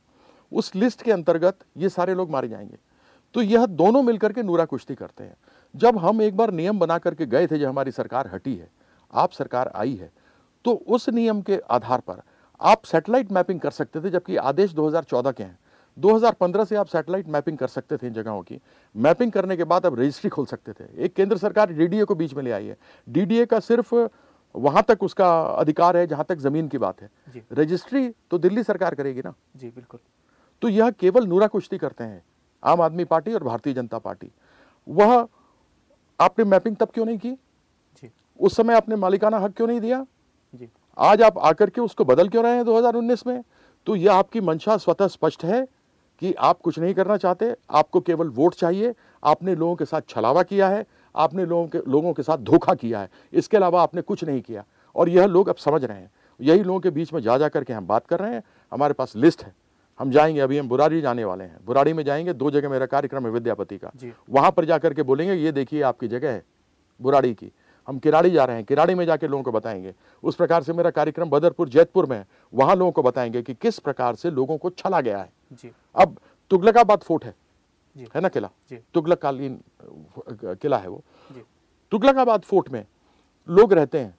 उस 0.52 0.76
लिस्ट 0.76 1.02
के 1.02 1.12
अंतर्गत 1.12 1.60
ये 1.78 1.90
सारे 1.90 2.14
लोग 2.16 2.32
मारे 2.32 2.48
जाएँगे। 2.48 2.78
तो 3.36 3.42
यह 3.42 3.66
दोनों 3.66 4.02
मिलकर 4.04 4.34
के 4.34 4.44
नूरा 4.44 4.66
कुश्ती 4.66 4.96
करते 4.96 5.24
हैं। 5.24 5.36
जब 5.76 5.98
हम 5.98 6.22
एक 6.22 6.38
बार 6.38 6.52
नियम 6.52 6.80
बना 6.80 6.98
करके 6.98 7.26
गए 7.26 7.48
थे 7.48 7.60
जब 7.60 7.68
हमारी 7.68 7.92
सरकार 7.92 8.30
हटी 8.34 8.56
है 8.56 8.70
आप 9.14 9.32
सरकार 9.32 9.72
आई 9.76 9.96
है 9.96 10.12
तो 10.66 10.74
उस 10.74 11.10
नियम 11.10 11.42
के 11.42 11.60
आधार 11.72 12.00
पर 12.00 12.22
आप 12.60 12.86
सैटेलाइट 12.86 13.32
मैपिंग 13.32 13.60
कर 13.60 13.72
सकते 13.72 14.02
थे 14.02 14.10
जबकि 14.10 14.36
आदेश 14.36 14.74
2014 14.74 15.32
के 15.32 15.44
हैं। 15.44 15.58
2015 16.02 16.66
से 16.66 16.76
आप 16.76 16.88
सैटेलाइट 16.88 17.28
मैपिंग 17.28 17.58
कर 17.58 17.68
सकते 17.68 17.98
थे 17.98 18.08
इन 18.08 18.14
जगहों 18.14 18.42
की। 18.42 18.60
मैपिंग 18.96 19.32
करने 19.32 19.58
के 19.58 19.64
बाद 19.64 19.86
आप 19.86 20.00
रजिस्ट्री 20.00 20.30
खोल 20.30 20.46
सकते 20.46 20.74
थे। 20.74 21.06
एक 21.06 21.14
केंद्र 21.14 21.38
सरकार 21.38 21.74
डीडीए 21.74 22.04
को 22.04 22.16
बीच 22.16 22.34
में 22.34 22.44
ले 22.44 22.52
आई 22.52 22.66
है। 22.66 22.78
डीडीए 23.10 23.46
का 23.46 23.60
सिर्फ़ 23.60 23.96
वहाँ 24.56 24.84
तक 24.84 25.04
उसका 25.04 25.42
अधिकार 25.42 25.98
है 25.98 26.08
जहाँ 26.08 26.26
तक 26.30 26.38
ज़मीन 26.38 26.68
की 26.68 26.78
बात 26.78 27.02
है। 27.02 27.10
रजिस्ट्री 27.54 28.10
तो 28.32 28.38
दिल्ली 28.38 28.64
सरकार 28.64 28.96
करेगी 28.96 29.22
ना? 29.22 29.34
जी 29.56 29.68
बिल्कुल। 29.68 30.00
तो 30.62 30.70
यह 30.70 30.90
केवल 30.92 31.28
नूरा 31.28 31.48
कुश्ती 31.48 31.78
करते 31.78 32.04
हैं 32.04 32.24
आम 32.64 32.82
आदमी 32.82 33.04
पार्टी 33.04 33.34
और 33.34 33.44
भारतीय 33.44 33.74
जनता 33.74 33.98
पार्टी। 33.98 34.32
वह 34.88 35.28
आपने 36.20 36.46
मैपिंग 36.46 36.76
तब 36.76 36.90
क्यों 36.94 37.06
नहीं 37.06 37.18
की? 37.18 37.32
जी। 37.32 38.12
उस 38.40 38.56
समय 38.56 38.74
आपने 38.74 38.96
मालिकाना 38.96 39.40
हक 39.40 39.56
क्यों 39.56 39.68
नहीं 39.68 39.80
दिया? 39.80 40.06
जी। 40.54 40.70
आज 40.98 41.22
आप 41.22 41.38
आकर 41.38 41.70
के 41.70 41.82
उसको 41.82 42.06
बदल 42.06 42.30
क्यों 42.30 42.44
रहे 42.44 42.56
हैं 42.56 42.66
2019 42.66 43.28
में? 43.28 43.44
तो 43.86 43.96
यह 43.96 44.14
आपकी 44.14 44.42
मंशा 44.42 44.78
स्वतः 44.78 45.08
स्पष्ट 45.08 45.44
है। 45.46 45.68
कि 46.22 46.34
आप 46.34 46.60
कुछ 46.62 46.80
नहीं 46.80 46.94
करना 46.94 47.18
चाहते 47.18 47.54
आपको 47.70 48.00
केवल 48.00 48.28
वोट 48.30 48.56
चाहिए 48.56 48.94
आपने 49.24 49.56
लोगों 49.56 49.76
के 49.76 49.86
साथ 49.86 50.02
छलावा 50.10 50.44
किया 50.44 50.68
है 50.70 50.86
आपने 51.16 51.46
लोगों 51.46 51.68
के 51.68 51.80
लोगों 51.88 52.14
के 52.14 52.24
साथ 52.24 52.38
धोखा 52.38 52.74
किया 52.74 53.00
है 53.00 53.10
इसके 53.34 53.58
अलावा 53.58 53.82
आपने 53.84 54.02
कुछ 54.02 54.24
नहीं 54.24 54.42
किया। 54.42 54.64
और 54.96 55.10
यह 55.10 55.26
लोग 55.26 55.50
अब 55.50 55.56
समझ 55.56 55.84
रहे 55.84 55.98
हैं। 55.98 56.12
यही 56.40 56.64
लोगों 56.64 56.80
के 56.80 56.90
बीच 56.90 57.14
में 57.14 57.22
जा 57.22 57.38
जा 57.38 57.48
करके 57.50 57.74
हम 57.74 57.88
बात 57.88 58.08
कर 58.08 58.20
रहे 58.20 58.34
हैं 58.34 58.44
हमारे 58.72 58.94
पास 58.94 59.14
लिस्ट 59.16 59.44
है। 59.44 59.54
हम 60.00 60.12
जाएँगे 60.12 60.40
अभी 60.40 60.58
हम 60.58 60.70
बुराड़ी 60.70 61.02
जाने 61.02 61.26
वाले 61.26 61.44
हैं। 61.44 61.60
बुराड़ी 61.66 61.94
में 61.94 62.04
जाएँगे 62.04 62.34
दो 62.34 62.52
जगह 62.52 62.70
मेरा 62.70 62.86
कार्यक्रम 62.86 63.26
है 63.26 63.32
विद्यापति 63.32 63.78
का। 63.78 63.92
वहाँ 64.30 64.52
पर 64.52 64.66
जा 64.66 64.78
करके 64.78 65.04
बोलेंगे 65.04 65.34
ये 65.34 65.52
देखिए 65.52 65.82
आपकी 65.82 66.08
जगह 66.08 66.32
है 66.32 66.44
बुराड़ी 67.00 67.34
की। 67.34 67.52
हम 67.92 67.98
किराड़ी 68.00 68.30
जा 68.32 68.44
रहे 68.46 68.56
हैं 68.56 68.66
किराड़ी 68.66 68.94
में 68.96 69.06
जाके 69.06 69.28
लोगों 69.28 69.44
को 69.44 69.52
बताएँगे। 69.52 69.94
उस 70.24 70.36
प्रकार 70.36 70.64
से 70.64 70.74
मेरा 70.74 70.90
कार्यक्रम 70.90 71.30
बदरपुर 71.30 71.70
जैतपुर 71.70 72.06
में 72.06 72.18
है। 72.18 72.26
वहाँ 72.54 72.76
लोगों 72.76 72.92
को 72.92 73.04
बताएँगे 73.04 73.42
कि 73.42 73.54
किस 73.54 73.80
प्रकार 73.80 74.16
से 74.16 74.30
लोगों 74.32 74.58
को 74.58 74.70
छला 74.70 75.02
गया 75.02 75.18
है। 75.18 75.30
जी। 75.54 75.72
अब 75.96 76.16
तुगलकाबाद 76.52 77.00
फोर्ट 77.00 77.26
है। 77.26 77.34
जी। 77.96 78.08
है 78.16 78.22
ना 78.22 78.30
किला। 78.30 78.50
तुगलकालीन 78.94 79.60
किला 80.32 80.78
है 80.78 80.88
वो। 80.88 81.04
तुगलकाबाद 81.92 82.42
फोर्ट 82.42 82.70
में 82.70 82.86
लोग 83.48 83.74
रहते 83.74 84.00
हैं। 84.00 84.16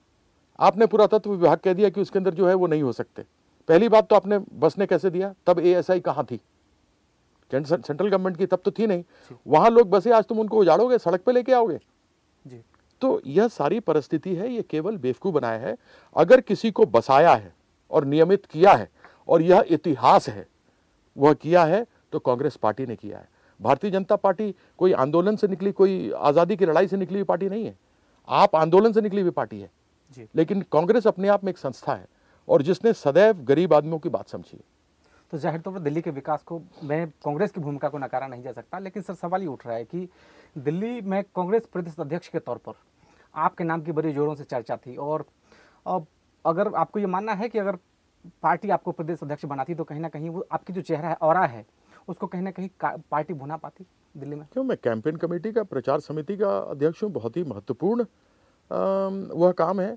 आपने 0.59 0.87
पुरातत्व 0.87 1.31
विभाग 1.31 1.59
कह 1.59 1.73
दिया 1.73 1.89
कि 1.89 2.01
उसके 2.01 2.19
अंदर 2.19 2.35
जो 2.35 2.49
है 2.49 2.55
वो 2.55 2.67
नहीं 2.67 2.83
हो 2.83 2.93
सकते। 2.93 3.25
पहली 3.69 3.89
बात 3.89 4.09
तो 4.09 4.17
आपने 4.17 4.39
बसने 4.39 4.87
कैसे 4.87 5.11
दिया? 5.11 5.35
तब 5.47 5.61
एएसआई 5.61 6.01
कहाँ 6.01 6.25
थी? 6.25 6.41
सेंट्रल 7.51 8.09
गवर्नमेंट 8.09 8.37
की 8.37 8.47
तब 8.47 8.61
तो 8.65 8.71
थी 8.71 8.87
नहीं। 8.87 9.05
वहाँ 9.47 9.71
लोग 9.71 9.91
बसे 9.91 10.13
आज 10.13 10.25
तुम 10.25 10.39
उनको 10.41 10.59
उजाड़ोगे 10.59 10.99
सड़क 10.99 11.23
पे 11.23 11.33
लेके 11.33 11.53
आओगे? 11.53 11.79
तो 13.03 13.21
यह 13.27 13.49
सारी 13.51 13.81
परिस्थिति 13.83 14.35
है 14.37 14.51
ये 14.51 14.63
केवल 14.65 14.97
बेवकूफ़ 14.99 15.35
बनाया 15.35 15.59
है। 15.61 15.77
अगर 16.17 16.41
किसी 16.43 16.71
को 16.71 16.87
बसाया 16.89 17.35
है 17.35 17.53
और 17.91 18.05
नियमित 18.07 18.47
किया 18.47 18.73
है 18.73 18.89
और 19.29 19.43
यह 19.43 19.65
इतिहास 19.71 20.29
है 20.29 20.47
वह 21.17 21.33
किया 21.35 21.65
है 21.65 21.85
तो 22.13 22.19
कांग्रेस 22.21 22.57
पार्टी 22.57 22.87
ने 22.87 22.97
किया 22.97 23.19
है। 23.19 23.29
भारतीय 23.61 23.91
जनता 23.91 24.17
पार्टी 24.19 24.55
कोई 24.79 24.93
आंदोलन 24.95 25.37
से 25.37 25.49
निकली 25.49 25.73
कोई 25.73 26.11
आज़ादी 26.13 26.57
की 26.57 26.67
लड़ाई 26.67 26.89
से 26.89 26.97
निकली 26.97 27.19
हुई 27.19 27.25
पार्टी 27.25 27.49
नहीं 27.49 27.65
है। 27.65 27.77
आप 28.29 28.57
आंदोलन 28.57 28.93
से 28.93 29.01
निकली 29.01 29.21
हुई 29.21 29.31
पार्टी 29.33 29.61
है। 29.61 29.71
जी। 30.17 30.27
लेकिन 30.35 30.63
कांग्रेस 30.73 31.07
अपने 31.07 31.29
आप 31.29 31.45
में 31.45 31.51
एक 31.53 31.59
संस्था 31.59 31.95
है 31.95 32.07
और 32.49 32.63
जिसने 32.63 32.93
सदैव 32.95 33.43
गरीब 33.45 33.75
आदमियों 33.75 33.99
की 33.99 34.09
बात 34.11 34.29
समझी 34.29 34.59
तो 35.33 35.39
ज़ाहिर 35.39 35.61
तौर 35.61 35.73
तो 35.73 35.79
पर 35.79 35.85
दिल्ली 35.85 36.01
के 36.03 36.11
विकास 36.11 36.43
को 36.43 36.61
मैं 36.85 37.07
कांग्रेस 37.25 37.51
की 37.51 37.61
भूमिका 37.61 37.89
को 37.89 37.99
नकारा 37.99 38.27
नहीं 38.27 38.43
जा 38.43 38.53
सकता 38.53 38.79
लेकिन 38.79 39.03
सर 39.03 39.15
सवाल 39.15 39.43
ये 39.43 39.49
उठ 39.49 39.67
रहा 39.67 39.77
है 39.77 39.85
कि 39.85 40.09
दिल्ली 40.57 41.01
में 41.01 41.23
कांग्रेस 41.37 41.67
प्रदेश 41.73 41.95
अध्यक्ष 42.01 42.29
के 42.29 42.39
तौर 42.39 42.57
पर 42.59 42.73
आपके 43.35 43.65
नाम 43.65 43.83
की 43.83 43.93
बड़ी 43.93 44.13
जोरों 44.13 44.35
से 44.35 44.45
चर्चा 44.45 44.77
थी 44.77 44.97
और 44.97 45.25
अब 45.87 46.07
अगर 46.45 46.75
आपको 46.75 46.99
ये 46.99 47.07
मानना 47.07 47.33
है 47.33 47.49
कि 47.49 47.59
अगर 47.59 47.77
पार्टी 48.43 48.71
आपको 48.71 48.93
प्रदेश 48.93 49.23
अध्यक्ष 49.23 49.45
बनाती 49.45 49.75
तो 49.75 49.85
कहीं 49.85 50.01
ना 50.01 50.09
कहीं 50.09 50.31
वो 50.31 50.47
आपकी 50.53 50.73
जो 50.73 50.81
चेहरा 50.81 51.09
है, 51.09 51.15
और 51.15 51.37
है, 51.37 51.65
उसको 52.09 52.27
कहीं 52.27 52.43
ना 52.43 52.51
कहीं 52.51 52.69
पार्टी 52.85 53.35
भुना 53.35 53.57
पाती 53.57 53.85
दिल्ली 54.15 54.37
में? 54.37 54.47
क्यों? 54.53 54.65
मैं 54.65 54.77
कैंपेन 54.85 55.17
कमेटी 55.17 55.53
का, 55.53 55.63
प्रचार 55.63 56.01
समिति 56.01 56.37
का 56.37 56.59
अध्यक्ष 56.61 57.03
हूँ, 57.03 57.11
बहुत 57.11 57.37
ही 57.37 57.45
महत्वपूर्ण 57.45 58.05
वह 59.35 59.53
काम 59.53 59.81
है। 59.81 59.97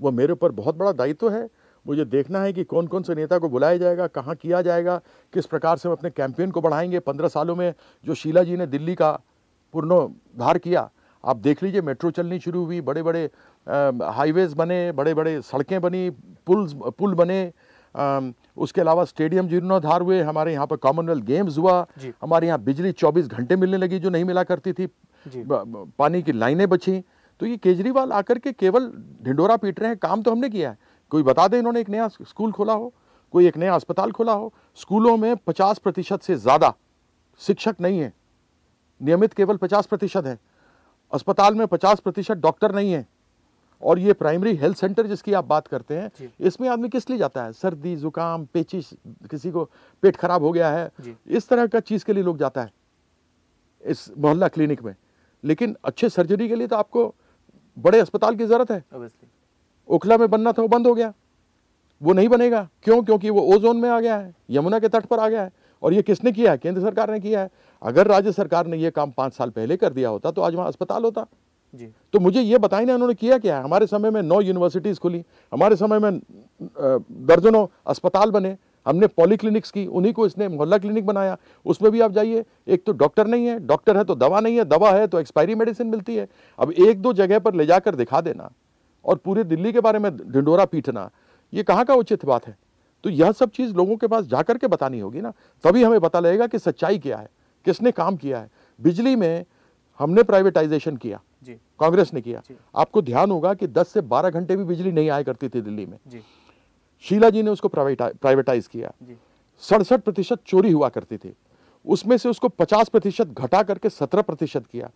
वह 0.00 0.10
मेरे 0.10 0.32
ऊपर 0.32 0.52
बहुत 0.52 0.76
बड़ा 0.76 0.92
दायित्व 0.92 1.30
है। 1.30 1.48
मुझे 1.86 2.04
देखना 2.04 2.40
है 2.40 2.52
कि 2.52 2.64
कौन 2.64 2.86
कौन 2.86 3.02
से 3.02 3.14
नेता 3.14 3.38
को 3.38 3.48
बुलाया 3.48 3.76
जाएगा, 3.76 4.06
कहाँ 4.06 4.34
किया 4.34 4.62
जाएगा, 4.62 4.96
किस 5.32 5.46
प्रकार 5.46 5.76
से 5.76 5.88
हम 5.88 5.94
अपने 5.94 6.10
कैंपेन 6.10 6.50
को 6.50 6.60
बढ़ाएँगे। 6.60 6.98
पंद्रह 7.00 7.28
सालों 7.28 7.56
में 7.56 7.72
जो 8.04 8.14
शीला 8.14 8.42
जी 8.42 8.56
ने 8.56 8.66
दिल्ली 8.66 8.94
का 8.94 9.10
पूर्णोद्धार 9.74 10.58
किया 10.58 10.90
आप 11.26 11.36
देख 11.38 11.62
लीजिए 11.62 11.80
मेट्रो 11.82 12.10
चलनी 12.10 12.38
शुरू 12.40 12.64
हुई 12.64 12.80
बड़े 12.80 13.02
बड़े 13.02 13.24
हाईवेज 14.16 14.52
बने 14.54 14.80
बड़े 14.92 15.14
बड़े 15.14 15.40
सड़कें 15.42 15.80
बनी 15.80 16.08
पुल 16.46 16.66
पुल 16.98 17.14
बने 17.14 17.40
अम, 17.94 18.32
उसके 18.56 18.80
अलावा 18.80 19.04
स्टेडियम 19.04 19.48
जीर्णोद्धार 19.48 20.02
हुए 20.02 20.20
हमारे 20.22 20.52
यहाँ 20.52 20.66
पर 20.66 20.76
कॉमनवेल्थ 20.76 21.24
गेम्स 21.24 21.58
हुआ 21.58 21.74
हमारे 22.22 22.46
यहाँ 22.46 22.58
बिजली 22.62 22.92
24 22.92 23.28
घंटे 23.28 23.56
मिलने 23.56 23.76
लगी 23.76 23.98
जो 23.98 24.10
नहीं 24.10 24.24
मिला 24.24 24.42
करती 24.44 24.72
थी 24.72 24.88
पानी 25.26 26.22
की 26.22 26.32
लाइनें 26.32 26.68
बची। 26.68 27.02
तो 27.40 27.46
ये 27.46 27.56
केजरीवाल 27.56 28.12
आकर 28.12 28.38
के 28.38 28.52
केवल 28.52 28.90
ढिंडोरा 29.24 29.56
पीट 29.56 29.80
रहे 29.80 29.88
हैं 29.88 29.98
काम 29.98 30.22
तो 30.22 30.30
हमने 30.30 30.48
किया 30.50 30.70
है। 30.70 30.78
कोई 31.12 31.22
बता 31.22 31.46
दे 31.48 31.58
इन्होंने 31.58 31.80
एक 31.80 31.88
नया 31.90 32.08
स्कूल 32.10 32.52
खोला 32.52 32.72
हो 32.72 32.92
कोई 33.34 33.46
एक 33.46 33.56
नया 33.56 33.74
अस्पताल 33.74 34.12
खोला 34.12 34.32
हो 34.32 34.52
स्कूलों 34.80 35.16
में 35.16 35.34
50 35.48 35.78
प्रतिशत 35.78 36.22
से 36.22 36.36
ज़्यादा 36.36 36.72
शिक्षक 37.40 37.80
नहीं 37.80 37.98
है। 38.00 38.12
नियमित 39.00 39.32
केवल 39.34 39.56
50 39.58 39.86
प्रतिशत 39.86 40.26
है। 40.26 40.38
अस्पताल 41.12 41.54
में 41.54 41.66
50 41.66 42.00
प्रतिशत 42.00 42.36
डॉक्टर 42.36 42.74
नहीं 42.74 42.92
है। 42.92 43.06
और 43.82 43.98
ये 43.98 44.12
प्राइमरी 44.12 44.54
हेल्थ 44.56 44.76
सेंटर 44.76 45.06
जिसकी 45.06 45.32
आप 45.32 45.44
बात 45.44 45.66
करते 45.66 45.96
हैं 45.98 46.30
इसमें 46.40 46.68
आदमी 46.68 46.88
किस 46.88 47.08
लिए 47.10 47.18
जाता 47.18 47.44
है? 47.44 47.52
सर्दी 47.52 47.96
जुकाम 47.96 48.44
पेचिश 48.44 48.90
किसी 49.30 49.50
को 49.50 49.64
पेट 50.02 50.16
खराब 50.16 50.42
हो 50.42 50.52
गया 50.52 50.70
है। 50.70 50.90
इस 51.26 51.48
तरह 51.48 51.66
का 51.66 51.80
चीज़ 51.80 52.04
के 52.04 52.12
लिए 52.12 52.22
लोग 52.22 52.38
जाता 52.38 52.62
है 52.62 52.72
इस 53.84 54.10
मोहल्ला 54.18 54.48
क्लिनिक 54.48 54.82
में। 54.82 54.94
लेकिन 55.44 55.76
अच्छे 55.84 56.08
सर्जरी 56.08 56.48
के 56.48 56.54
लिए 56.54 56.66
तो 56.66 56.76
आपको 56.76 57.14
बड़े 57.78 58.00
अस्पताल 58.00 58.34
की 58.36 58.46
ज़रूरत 58.46 58.70
है। 58.70 58.84
ओखला 59.88 60.16
में 60.18 60.28
बनना 60.30 60.52
था 60.52 60.62
वो 60.62 60.68
बंद 60.68 60.86
हो 60.86 60.94
गया। 60.94 61.12
वो 62.02 62.12
नहीं 62.12 62.28
बनेगा। 62.28 62.68
क्यों? 62.82 63.02
क्योंकि 63.02 63.30
वो 63.30 63.40
ओजोन 63.54 63.76
में 63.76 63.88
आ 63.90 64.00
गया 64.00 64.16
है 64.16 64.34
यमुना 64.50 64.78
के 64.78 64.88
तट 64.88 65.06
पर 65.06 65.18
आ 65.18 65.28
गया 65.28 65.42
है। 65.42 65.52
और 65.82 65.94
ये 65.94 66.02
किसने 66.02 66.32
किया 66.32 66.52
है? 66.52 66.58
केंद्र 66.58 66.82
सरकार 66.82 67.10
ने 67.10 67.20
किया 67.20 67.40
है। 67.40 67.50
अगर 67.82 68.06
राज्य 68.06 68.32
सरकार 68.32 68.66
ने 68.66 68.76
ये 68.76 68.90
काम 68.90 69.10
पाँच 69.10 69.32
साल 69.32 69.50
पहले 69.50 69.76
कर 69.76 69.92
दिया 69.92 70.08
होता 70.08 70.30
तो 70.30 70.42
आज 70.42 70.54
वहाँ 70.54 70.68
अस्पताल 70.68 71.04
होता। 71.04 71.26
जी। 71.74 71.86
तो 72.12 72.18
मुझे 72.20 72.40
ये 72.40 72.58
बताइए 72.58 72.86
ना 72.86 72.94
उन्होंने 72.94 73.14
किया 73.14 73.38
क्या 73.38 73.56
है? 73.56 73.62
हमारे 73.64 73.86
समय 73.86 74.10
में 74.10 74.22
नौ 74.22 74.40
यूनिवर्सिटीज 74.40 74.98
खुली 74.98 75.24
हमारे 75.52 75.76
समय 75.76 75.98
में 75.98 76.20
दर्जनों 77.26 77.66
अस्पताल 77.86 78.30
बने 78.30 78.56
हमने 78.86 79.06
पॉलीक्लिनिक्स 79.08 79.70
की 79.70 79.86
उन्हीं 79.88 80.12
को 80.12 80.26
इसने 80.26 80.48
मोहल्ला 80.48 80.78
क्लिनिक 80.78 81.06
बनाया। 81.06 81.36
उसमें 81.66 81.90
भी 81.92 82.00
आप 82.00 82.12
जाइए 82.12 82.44
एक 82.66 82.84
तो 82.86 82.92
डॉक्टर 82.94 83.26
नहीं 83.26 83.46
है 83.46 83.58
डॉक्टर 83.66 83.96
है 83.96 84.04
तो 84.04 84.14
दवा 84.14 84.40
नहीं 84.40 84.56
है 84.56 84.64
दवा 84.64 84.90
है 84.92 85.06
तो 85.06 85.20
एक्सपायरी 85.20 85.54
मेडिसिन 85.54 85.86
मिलती 85.86 86.16
है। 86.16 86.28
अब 86.58 86.72
एक 86.72 87.02
दो 87.02 87.12
जगह 87.14 87.38
पर 87.38 87.54
ले 87.54 87.66
जाकर 87.66 87.94
दिखा 87.94 88.20
देना 88.20 88.50
और 89.04 89.16
पूरे 89.16 89.44
दिल्ली 89.44 89.72
के 89.72 89.80
बारे 89.80 89.98
में 89.98 90.16
ढिंडोरा 90.16 90.64
पीटना 90.64 91.10
ये 91.52 91.62
कहाँ 91.62 91.84
का 91.84 91.94
उचित 91.94 92.24
बात 92.24 92.46
है? 92.46 92.56
तो 93.06 93.10
यह 93.10 93.32
सब 93.32 93.50
चीज़ 93.50 93.74
लोगों 93.74 93.96
के 93.96 94.06
पास 94.06 94.24
जाकर 94.24 94.58
के 94.58 94.66
बतानी 94.66 95.00
होगी 95.00 95.20
ना। 95.20 95.32
तभी 95.64 95.82
हमें 95.82 96.00
पता 96.00 96.20
लगेगा 96.20 96.46
कि 96.46 96.58
सच्चाई 96.58 96.98
क्या 96.98 97.16
है 97.16 97.28
किसने 97.66 97.90
काम 97.92 98.16
किया 98.16 98.38
है। 98.38 98.50
बिजली 98.78 99.14
में 99.16 99.44
हमने 100.00 100.22
प्राइवेटाइजेशन 100.22 100.96
किया 100.96 101.20
कांग्रेस 101.80 102.12
ने 102.14 102.20
किया। 102.20 102.42
आपको 102.74 103.02
ध्यान 103.02 103.30
होगा 103.30 103.54
कि 103.54 103.66
10 103.68 103.88
से 103.88 104.00
12 104.02 104.30
घंटे 104.30 104.56
भी 104.56 104.64
बिजली 104.64 104.92
नहीं 104.92 105.10
आया 105.10 105.22
करती 105.22 105.48
थी 105.48 105.60
दिल्ली 105.60 105.86
में। 105.86 105.98
जी। 106.06 106.20
शीला 107.04 107.30
जी 107.30 107.42
ने 107.42 107.50
उसको 107.50 107.68
प्राइवेटाइज 107.68 108.66
किया। 108.66 108.92
सड़सठ 109.62 110.00
प्रतिशत 110.00 110.40
चोरी 110.46 110.72
हुआ 110.72 110.88
करती 110.88 111.16
थी। 111.16 111.34
उसमें 111.84 112.16
से 112.16 112.28
उसको 112.28 112.48
50 112.48 112.88
प्रतिशत 112.88 113.26
घटा 113.28 113.62
करके 113.62 113.90
17 113.90 114.22
प्रतिशत 114.22 114.66
किया। 114.66 114.90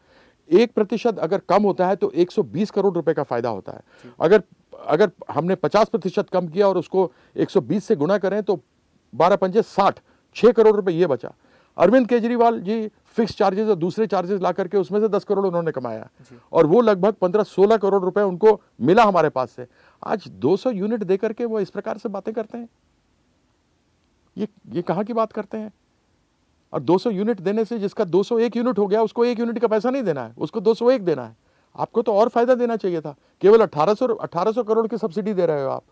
एक 0.51 0.73
प्रतिशत 0.73 1.19
अगर 1.19 1.41
कम 1.49 1.63
होता 1.63 1.87
है 1.89 1.97
तो 1.97 2.11
120 2.13 2.71
करोड़ 2.71 2.95
रुपए 2.95 3.15
का 3.15 3.23
फ़ायदा 3.23 3.49
होता 3.49 3.73
है। 3.73 4.13
अगर 4.21 4.43
अगर 4.81 5.11
हमने 5.31 5.55
50 5.55 5.89
प्रतिशत 5.89 6.31
कम 6.31 6.49
किया 6.49 6.69
और 6.69 6.79
उसको 6.79 7.11
120 7.37 7.85
से 7.85 7.97
गुणा 7.97 8.19
करें 8.19 8.43
तो 8.43 8.61
12 9.13 9.37
पंजे 9.37 9.63
60 9.63 10.01
छह 10.37 10.53
करोड़ 10.53 10.75
रुपए 10.77 10.93
ये 10.93 11.07
बचा। 11.07 11.33
अरविंद 11.77 12.07
केजरीवाल 12.09 12.61
जी 12.61 12.87
फिक्स 13.17 13.37
चार्जेस 13.37 13.69
और 13.69 13.75
दूसरे 13.75 14.07
चार्जेस 14.07 14.41
ला 14.41 14.53
करके 14.53 14.79
उसमें 14.79 15.01
से 15.01 15.09
10 15.09 15.25
करोड़ 15.25 15.47
उन्होंने 15.47 15.73
कमाया। 15.73 16.09
और 16.53 16.67
वो 16.67 16.81
लगभग 16.81 17.15
15-16 17.15 17.77
करोड़ 17.77 18.03
रुपए 18.03 18.23
उनको 18.23 18.61
मिला 18.81 19.05
हमारे 19.05 19.29
पास 19.29 19.51
से। 19.51 19.67
आज 20.03 20.29
200 20.39 20.73
यूनिट 20.73 21.03
दे 21.03 21.17
करके 21.17 21.45
वो 21.45 21.61
इस 21.61 21.71
प्रकार 21.71 21.99
से 21.99 22.09
बातें 22.09 22.33
करते 22.35 22.59
हैं। 22.59 22.69
ये 24.37 24.49
ये 24.69 24.83
कहाँ 24.83 25.05
की 25.05 25.13
बात 25.13 25.33
करते 25.33 25.59
हैं? 25.59 25.73
और 26.73 26.81
200 26.81 27.11
यूनिट 27.11 27.41
देने 27.41 27.65
से 27.65 27.79
जिसका 27.79 28.05
201 28.07 28.57
यूनिट 28.57 28.79
हो 28.79 28.87
गया 28.87 29.03
उसको 29.03 29.25
एक 29.25 29.39
यूनिट 29.41 29.59
का 29.59 29.69
पैसा 29.69 29.91
नहीं 29.91 30.03
देना 30.03 30.25
है 30.25 30.35
उसको 30.39 30.61
201 30.61 31.05
देना 31.05 31.25
है। 31.25 31.37
आपको 31.77 32.03
तो 32.03 32.15
और 32.15 32.29
फ़ायदा 32.29 32.55
देना 32.55 32.77
चाहिए 32.77 33.01
था। 33.01 33.15
केवल 33.43 33.63
1800 33.63 34.15
1800 34.15 34.65
करोड़ 34.65 34.87
की 34.87 34.99
सब्सिडी 34.99 35.35
दे 35.35 35.47
रहे 35.47 35.63
हो 35.63 35.69
आप। 35.71 35.83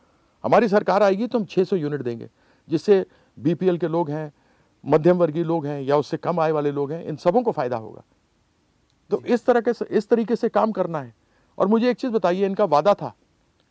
हमारी 0.45 0.69
सरकार 0.69 1.03
आएगी 1.03 1.27
तो 1.27 1.39
हम 1.39 1.45
600 1.47 1.77
यूनिट 1.77 2.03
देंगे 2.03 2.29
जिससे 2.69 3.05
बीपीएल 3.39 3.79
के 3.79 3.89
लोग 3.89 4.11
हैं 4.11 4.33
मध्यम 4.85 5.17
वर्गीय 5.19 5.45
लोग 5.45 5.67
हैं 5.67 5.81
या 5.83 5.97
उससे 5.97 6.17
कम 6.17 6.41
आय 6.41 6.53
वाले 6.53 6.73
लोग 6.73 6.93
हैं 6.93 7.05
इन 7.05 7.17
सबों 7.17 7.43
को 7.43 7.53
फ़ायदा 7.53 7.77
होगा। 7.77 8.03
तो 9.11 9.23
इस 9.27 9.45
तरह 9.47 9.61
के 9.61 9.73
इस 9.91 10.09
तरीके 10.09 10.37
से 10.37 10.49
काम 10.49 10.73
करना 10.73 11.01
है। 11.01 11.15
और 11.59 11.67
मुझे 11.67 11.91
एक 11.91 11.97
चीज़ 11.97 12.13
बताइए 12.13 12.47
इनका 12.47 12.65
वादा 12.67 12.95
था 12.95 13.15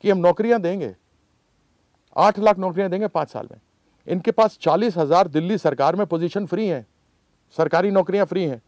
कि 0.03 0.09
हम 0.09 0.17
नौकरियाँ 0.17 0.59
देंगे 0.61 0.95
आठ 2.15 2.39
लाख 2.39 2.57
नौकरियाँ 2.59 2.89
देंगे 2.89 3.07
पाँच 3.07 3.29
साल 3.29 3.47
में। 3.51 3.59
इनके 4.07 4.31
पास 4.31 4.57
चालीस 4.61 4.97
हज़ार 4.97 5.27
दिल्ली 5.27 5.57
सरकार 5.57 5.95
में 5.95 6.05
पोजीशन 6.07 6.45
फ्री 6.45 6.67
हैं। 6.67 6.85
सरकारी 7.57 7.91
नौकरियाँ 7.91 8.25
फ्री 8.25 8.43
हैं। 8.43 8.61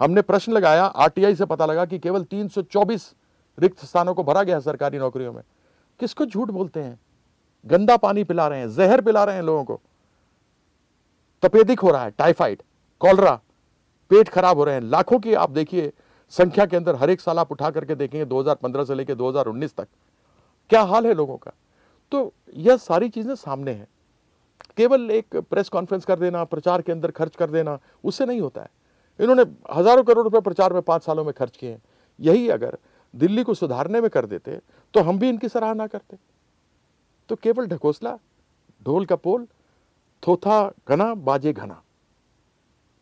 हमने 0.00 0.22
प्रश्न 0.22 0.52
लगाया, 0.52 0.84
आरटीआई 0.84 1.34
से 1.34 1.44
पता 1.44 1.66
लगा 1.66 1.84
कि 1.84 1.98
केवल 1.98 2.24
324 2.24 3.14
रिक्त 3.58 3.84
स्थानों 3.84 4.14
को 4.14 4.24
भरा 4.24 4.42
गया 4.42 4.56
है 4.56 4.60
सरकारी 4.60 4.98
नौकरियों 4.98 5.32
में। 5.32 5.42
किसको 6.00 6.26
झूठ 6.26 6.50
बोलते 6.50 6.82
हैं? 6.82 7.00
गंदा 7.66 7.96
पानी 7.96 8.24
पिला 8.24 8.48
रहे 8.48 8.58
हैं, 8.58 8.70
जहर 8.70 9.00
पिला 9.00 9.24
रहे 9.24 9.34
हैं 9.34 9.42
लोगों 9.42 9.64
को। 9.64 9.80
तपेदिक 11.42 11.80
हो 11.80 11.90
रहा 11.90 12.04
है, 12.04 12.10
टाइफाइड, 12.10 12.62
कॉलरा, 13.00 13.40
पेट 14.10 14.28
खराब 14.28 14.56
हो 14.56 14.64
रहे 14.64 14.74
हैं। 14.74 14.82
लाखों 14.82 15.18
की 15.18 15.34
आप 15.34 15.50
देखिए, 15.50 15.92
संख्या 16.30 16.66
के 16.66 16.76
अंदर 16.76 16.94
हर 16.94 17.10
एक 17.10 17.20
साल 17.20 17.38
आप 17.38 17.52
उठा 17.52 17.70
करके 17.70 17.94
देखेंगे 17.94 18.24
2015 18.24 18.84
से 18.84 18.94
लेकर 18.94 19.14
2019 19.14 19.74
तक। 19.74 19.88
क्या 20.70 20.82
हाल 20.82 21.06
है 21.06 21.14
लोगों 21.14 21.36
का? 21.36 21.50
तो 22.12 22.32
यह 22.54 22.76
सारी 22.76 23.08
चीज़ें 23.08 23.34
सामने 23.34 23.70
हैं। 23.70 23.88
केवल 24.76 25.10
एक 25.10 25.36
प्रेस 25.36 25.68
कॉन्फ्रेंस 25.68 26.04
कर 26.04 26.18
देना, 26.18 26.44
प्रचार 26.44 26.82
के 26.82 26.92
अंदर 26.92 27.10
खर्च 27.10 27.36
कर 27.36 27.50
देना, 27.50 27.78
उससे 28.04 28.26
नहीं 28.26 28.40
होता 28.40 28.60
है। 28.60 28.70
इन्होंने 29.20 29.42
हज़ारों 29.72 30.02
करोड़ 30.04 30.24
रुपए 30.24 30.40
प्रचार 30.40 30.72
में 30.72 30.82
पाँच 30.82 31.02
सालों 31.04 31.24
में 31.24 31.32
खर्च 31.34 31.56
किए 31.56 31.70
हैं। 31.70 31.82
यही 32.18 32.48
अगर 32.50 32.76
दिल्ली 33.14 33.42
को 33.42 33.54
सुधारने 33.54 34.00
में 34.00 34.10
कर 34.10 34.26
देते 34.26 34.58
तो 34.94 35.00
हम 35.02 35.18
भी 35.18 35.28
इनकी 35.28 35.48
सराहना 35.48 35.86
करते। 35.88 36.16
तो 37.30 37.36
केवल 37.36 37.66
ढकोसला 37.68 38.18
ढोल 38.82 39.06
का 39.06 39.16
पोल 39.18 39.46
थोथा 40.22 40.60
घना 40.88 41.14
बाजे 41.16 41.52
घना। 41.52 41.82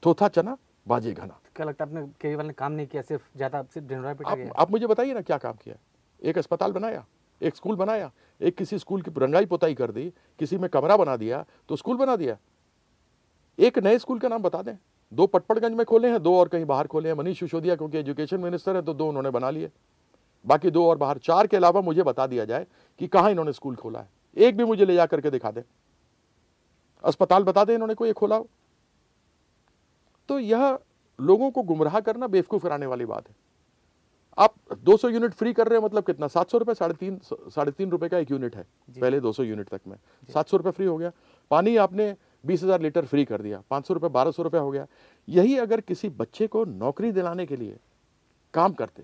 थोथा 0.03 0.29
चना 0.29 0.57
बाजे 0.87 1.13
घना। 1.13 1.39
क्या 1.55 1.67
लगता 1.67 1.85
है 1.85 1.91
आपने 1.91 2.07
केजरीवाल 2.13 2.47
ने 2.47 2.53
काम 2.55 2.73
नहीं 2.73 2.87
किया 2.87 3.03
सिर्फ़ 3.03 3.23
ज़्यादा 3.37 3.63
सिर्फ़ 3.65 3.89
ढिंडोरा 3.89 4.13
पिटा 4.15 4.31
आप 4.31 4.53
आप 4.57 4.71
मुझे 4.71 4.87
बताइए 4.87 5.15
ना 5.15 5.21
क्या 5.23 5.39
काम 5.39 5.55
किया 5.55 5.75
एक 6.23 6.39
अस्पताल 6.39 6.73
बनाया 6.73 7.05
एक 7.41 7.57
स्कूल 7.57 7.77
बनाया 7.77 8.11
एक 8.41 8.57
किसी 8.57 8.79
स्कूल 8.79 9.03
की 9.03 9.11
रंगाई 9.19 9.47
पोताई 9.47 9.75
कर 9.75 9.91
दी 9.93 10.13
किसी 10.41 10.59
में 10.59 10.69
कमरा 10.71 10.97
बना 10.97 11.17
दिया 11.17 11.45
तो 11.69 11.77
स्कूल 11.77 11.97
बना 11.97 12.17
दिया। 12.17 12.37
एक 13.59 13.79
नए 13.79 13.99
स्कूल 13.99 14.19
का 14.19 14.29
नाम 14.29 14.43
बता 14.43 14.63
दें। 14.63 14.77
दो 15.13 15.27
पटपड़गंज 15.27 15.75
में 15.75 15.85
खोले 15.87 16.09
हैं 16.09 16.23
दो 16.23 16.35
और 16.37 16.49
कहीं 16.49 16.65
बाहर 16.65 16.87
खोले 16.87 17.09
हैं। 17.09 17.17
मनीष 17.17 17.39
सिसोदिया 17.41 17.77
क्योंकि 17.77 17.99
एजुकेशन 17.99 18.41
मिनिस्टर 18.41 18.77
है 18.77 18.83
तो 18.83 18.95
दो 18.95 19.09
उन्होंने 19.09 19.31
बना 19.31 19.51
लिए। 19.51 19.71
बाकी 20.45 20.71
दो 20.71 20.87
और 20.89 20.99
बाहर 20.99 21.19
चार 21.19 21.47
के 21.47 21.57
अलावा 21.57 21.81
मुझे 21.81 22.03
बता 22.03 22.27
दिया 22.27 22.45
जाए 22.45 22.67
कि 23.01 23.07
कहाँ 23.07 23.31
इन्होंने 23.31 23.53
स्कूल 23.53 23.77
खोला 23.77 24.01
है। 24.01 24.09
एक 24.37 24.57
भी 24.57 24.65
मुझे 24.65 24.85
ले 24.85 24.95
जा 24.95 25.07
करके 25.07 25.31
दिखा 25.31 25.51
दे। 25.51 25.65
अस्पताल 27.05 27.43
बता 27.43 27.65
दें 27.65 27.75
इन्होंने 27.75 27.95
कोई 27.95 28.13
खोला 28.13 28.37
हो। 28.37 28.49
तो 30.29 30.39
यह 30.39 30.79
लोगों 31.19 31.51
को 31.51 31.63
गुमराह 31.63 32.01
करना 32.01 32.27
बेवकूफ़ 32.27 32.63
कराने 32.63 32.87
वाली 32.87 33.05
बात 33.05 33.29
है। 33.29 33.35
आप 34.39 34.55
200 34.79 35.09
यूनिट 35.09 35.33
फ्री 35.33 35.53
कर 35.53 35.69
रहे 35.69 35.79
हैं 35.79 35.85
मतलब 35.85 36.05
कितना? 36.05 36.27
सात 36.27 36.51
सौ 36.51 36.59
रुपये 36.59 36.75
साढ़े 36.75 36.95
तीन 36.95 37.19
साढ़े 37.25 37.73
तीन 37.73 37.91
रुपए 37.91 38.09
का 38.09 38.19
एक 38.19 38.31
यूनिट 38.31 38.57
है। 38.57 38.67
पहले 38.91 39.21
200 39.21 39.43
यूनिट 39.43 39.69
तक 39.69 39.81
में। 39.87 39.97
सात 40.29 40.49
सौ 40.49 40.57
रुपये 40.57 40.73
फ्री 40.73 40.87
हो 40.87 40.97
गया। 40.99 41.13
पानी 41.51 41.77
आपने 41.77 42.15
बीस 42.45 42.63
हज़ार 42.63 42.81
लीटर 42.81 43.05
फ्री 43.05 43.25
कर 43.25 43.43
दिया 43.43 43.63
पाँच 43.71 43.87
सौ 43.87 43.95
रुपये 43.95 44.11
बारह 44.11 44.31
सौ 44.31 44.43
रुपये 44.43 44.61
हो 44.61 44.71
गया। 44.71 44.87
यही 45.29 45.57
अगर 45.59 45.81
किसी 45.81 46.09
बच्चे 46.11 46.47
को 46.47 46.65
नौकरी 46.67 47.13
दिलाने 47.13 47.47
के 47.47 47.57
लिए 47.57 47.79
काम 48.55 48.73
करते 48.73 49.03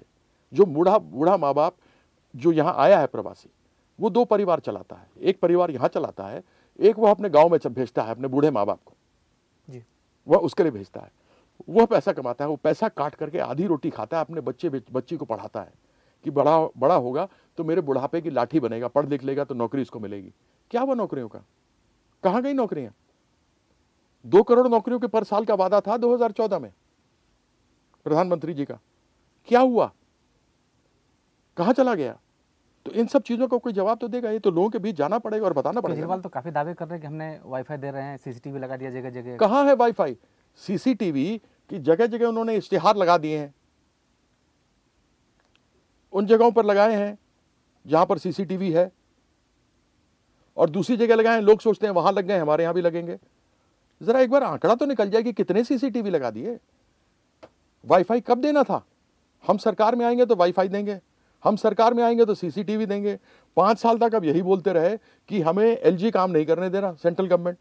जो 0.52 0.64
बूढ़ा 0.66 0.98
बूढ़ा 0.98 1.36
माँ 1.36 1.52
बाप 1.54 1.76
जो 2.34 2.52
यहाँ 2.52 2.74
आया 2.78 2.98
है 3.00 3.06
प्रवासी 3.06 3.50
वो 3.98 4.10
दो 4.10 4.24
परिवार 4.24 4.60
चलाता 4.60 4.96
है। 4.96 5.06
एक 5.20 5.40
परिवार 5.40 5.70
यहाँ 5.70 5.88
चलाता 5.88 6.26
है 6.26 6.42
एक 6.78 6.98
वो 6.98 7.06
अपने 7.06 7.28
गाँव 7.30 7.48
में 7.48 7.58
भेजता 7.66 8.02
है 8.02 8.10
अपने 8.10 8.28
बूढ़े 8.28 8.50
माँ 8.50 8.64
बाप 8.66 8.80
को। 8.84 8.94
जी। 9.68 9.82
वह 10.26 10.38
उसके 10.38 10.62
लिए 10.62 10.72
भेजता 10.72 11.00
है। 11.00 11.10
वह 11.68 11.86
पैसा 11.86 12.12
कमाता 12.12 12.44
है 12.44 12.48
वो 12.50 12.56
पैसा 12.56 12.88
काट 12.90 13.14
करके 13.14 13.38
आधी 13.40 13.66
रोटी 13.66 13.90
खाता 13.90 14.16
है 14.16 14.24
अपने 14.24 14.40
बच्चे 14.40 14.68
बच्ची 14.68 15.16
को 15.16 15.24
पढ़ाता 15.24 15.60
है 15.60 15.72
कि 16.24 16.30
बड़ा 16.30 16.58
बड़ा 16.78 16.94
होगा 16.96 17.28
तो 17.58 17.64
मेरे 17.64 17.80
बुढ़ापे 17.80 18.20
की 18.20 18.30
लाठी 18.30 18.60
बनेगा 18.60 18.88
पढ़ 18.88 19.08
लिख 19.08 19.24
लेगा 19.24 19.44
तो 19.44 19.54
नौकरी 19.54 19.82
उसको 19.82 20.00
मिलेगी। 20.00 20.32
क्या 20.70 20.80
हुआ 20.80 20.94
नौकरियों 20.94 21.28
का? 21.28 21.44
कहाँ 22.24 22.42
गई 22.42 22.52
नौकरियाँ? 22.52 22.92
दो 24.24 24.42
करोड़ 24.42 24.68
नौकरियों 24.68 25.00
के 25.00 25.06
पर 25.06 25.24
साल 25.24 25.44
का 25.44 25.54
वादा 25.54 25.80
था 25.80 25.96
2014 25.96 26.60
में 26.60 26.70
प्रधानमंत्री 28.06 28.54
जी 28.54 28.64
का। 28.64 28.78
क्या 29.48 29.60
हुआ? 29.60 29.90
कहाँ 31.56 31.72
चला 31.72 31.94
गया? 31.94 32.18
तो 32.86 32.92
इन 32.92 33.06
सब 33.06 33.22
चीज़ों 33.22 33.48
का 33.48 33.56
कोई 33.56 33.72
जवाब 33.72 33.98
तो 33.98 34.08
देगा 34.08 34.30
ये 34.30 34.38
तो 34.38 34.50
लोगों 34.50 34.70
के 34.70 34.78
बीच 34.78 34.96
जाना 34.96 35.18
पड़ेगा 35.18 35.44
और 35.46 35.52
बताना 35.52 35.80
पड़ेगा 35.80 35.94
केजरीवाल 35.94 36.20
तो 36.20 36.28
काफ़ी 36.28 36.50
दावे 36.50 36.74
कर 36.74 36.86
रहे 36.86 36.94
हैं 36.94 37.00
कि 37.00 37.06
हमने 37.06 37.38
वाईफाई 37.44 37.76
दे 37.76 37.90
रहे 37.90 38.02
हैं 38.02 38.16
सीसीटीवी 38.16 38.58
लगा 38.58 38.76
दिया 38.76 38.90
जगह 38.90 39.10
जगह 39.10 39.36
कहाँ 39.36 39.64
है 39.64 39.74
वाईफाई 39.74 40.16
सीसीटीवी 40.60 41.40
की 41.70 41.78
जगह 41.78 42.06
जगह 42.06 42.26
उन्होंने 42.26 42.56
इश्तिहार 42.56 42.96
लगा 42.96 43.16
दिए 43.18 43.38
हैं। 43.38 43.54
उन 46.12 46.26
जगहों 46.26 46.50
पर 46.52 46.64
लगाए 46.64 46.94
हैं 46.96 47.18
जहाँ 47.86 48.06
पर 48.06 48.18
सीसीटीवी 48.18 48.70
है। 48.72 48.90
और 50.56 50.70
दूसरी 50.70 50.96
जगह 50.96 51.14
लगाए 51.14 51.34
हैं 51.34 51.42
लोग 51.42 51.60
सोचते 51.60 51.86
हैं 51.86 51.94
वहाँ 51.94 52.12
लग 52.12 52.24
गए 52.24 52.38
हमारे 52.38 52.64
यहाँ 52.64 52.74
भी 52.74 52.80
लगेंगे। 52.80 53.18
जरा 54.04 54.20
एक 54.20 54.30
बार 54.30 54.42
आंकड़ा 54.42 54.74
तो 54.74 54.86
निकल 54.86 55.10
जाए 55.10 55.22
कि 55.22 55.32
कितने 55.32 55.64
सीसीटीवी 55.64 56.10
लगा 56.10 56.30
दिए। 56.30 56.58
वाईफाई 57.84 58.20
कब 58.20 58.40
देना 58.40 58.62
था? 58.62 58.84
हम 59.44 59.56
सरकार 59.58 59.96
में 59.96 60.04
आएँगे 60.06 60.26
तो 60.26 60.36
वाईफाई 60.36 60.68
देंगे, 60.68 60.98
हम 61.44 61.56
सरकार 61.56 61.94
में 61.94 62.02
आएँगे 62.04 62.24
तो 62.24 62.34
सीसीटीवी 62.34 62.86
देंगे। 62.86 63.18
पाँच 63.56 63.78
साल 63.78 63.98
तक 63.98 64.14
अब 64.14 64.24
यही 64.24 64.42
बोलते 64.42 64.72
रहे 64.72 64.96
कि 65.28 65.40
हमें 65.40 65.66
एलजी 65.66 66.10
काम 66.10 66.30
नहीं 66.30 66.46
करने 66.46 66.70
दे 66.70 66.80
रहा 66.80 66.94
सेंट्रल 66.94 67.26
गवर्नमेंट 67.26 67.58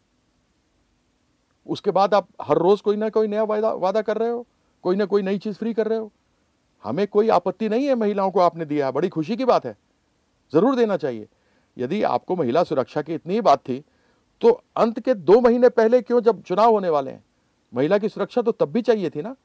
उसके 1.67 1.91
बाद 1.91 2.13
आप 2.13 2.27
हर 2.41 2.57
रोज 2.57 2.81
कोई 2.81 2.95
ना 2.95 3.09
कोई 3.09 3.27
नया 3.27 3.43
वादा 3.43 3.71
वादा 3.73 4.01
कर 4.01 4.17
रहे 4.17 4.29
हो, 4.29 4.45
कोई 4.83 4.95
ना 4.95 5.05
कोई 5.05 5.21
नई 5.21 5.37
चीज़ 5.37 5.55
फ्री 5.55 5.73
कर 5.73 5.87
रहे 5.87 5.99
हो। 5.99 6.11
हमें 6.85 7.05
कोई 7.07 7.29
आपत्ति 7.29 7.69
नहीं 7.69 7.85
है 7.87 7.95
महिलाओं 7.95 8.31
को 8.31 8.39
आपने 8.39 8.65
दिया 8.65 8.85
है, 8.85 8.91
बड़ी 8.91 9.09
खुशी 9.09 9.35
की 9.37 9.45
बात 9.45 9.65
है। 9.65 9.75
ज़रूर 10.53 10.75
देना 10.75 10.97
चाहिए। 10.97 11.27
यदि 11.77 12.01
आपको 12.03 12.35
महिला 12.35 12.63
सुरक्षा 12.63 13.01
की 13.01 13.13
इतनी 13.13 13.33
ही 13.33 13.41
बात 13.41 13.59
थी 13.59 13.83
तो 14.43 14.63
अंत 14.75 14.99
के 14.99 15.13
दो 15.13 15.41
महीने 15.41 15.69
पहले 15.69 16.01
क्यों 16.01 16.21
जब 16.21 16.41
चुनाव 16.41 16.71
होने 16.71 16.89
वाले 16.89 17.11
हैं? 17.11 17.23
महिला 17.73 17.97
की 17.97 18.09
सुरक्षा 18.09 18.41
तो 18.41 18.51
तब 18.51 18.65
भी 18.65 18.81
चाहिए 18.81 19.09
थी 19.09 19.21
ना। 19.21 19.35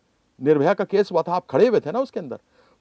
निर्भया 0.42 0.74
का 0.74 0.84
केस 0.84 1.12
हुआ 1.12 1.22
था, 1.22 1.34
आप 1.34 1.46
खड़े 1.46 1.66
हुए 1.66 1.80
थे 1.80 1.92
ना 1.92 1.98
उसके 2.00 2.20
अंदर। 2.20 2.38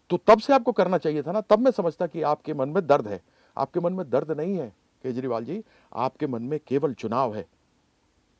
तो 0.09 0.17
तब 0.27 0.39
से 0.39 0.53
आपको 0.53 0.71
करना 0.71 0.97
चाहिए 0.97 1.23
था 1.23 1.31
ना। 1.31 1.41
तब 1.41 1.59
मैं 1.59 1.71
समझता 1.71 2.07
कि 2.07 2.21
आपके 2.21 2.53
मन 2.53 2.69
में 2.69 2.87
दर्द 2.87 3.07
है। 3.07 3.21
आपके 3.57 3.79
मन 3.79 3.93
में 3.93 4.09
दर्द 4.09 4.31
नहीं 4.31 4.57
है, 4.57 4.73
केजरीवाल 5.03 5.45
जी। 5.45 5.63
आपके 5.93 6.27
मन 6.27 6.41
में 6.41 6.59
केवल 6.67 6.93
चुनाव 6.93 7.35
है। 7.35 7.45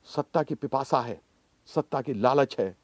सत्ता 0.06 0.44
की 0.44 0.56
पिपासा 0.56 1.02
है। 1.02 1.22
सत्ता 1.66 2.02
की 2.02 2.14
लालच 2.14 2.56
है। 2.60 2.76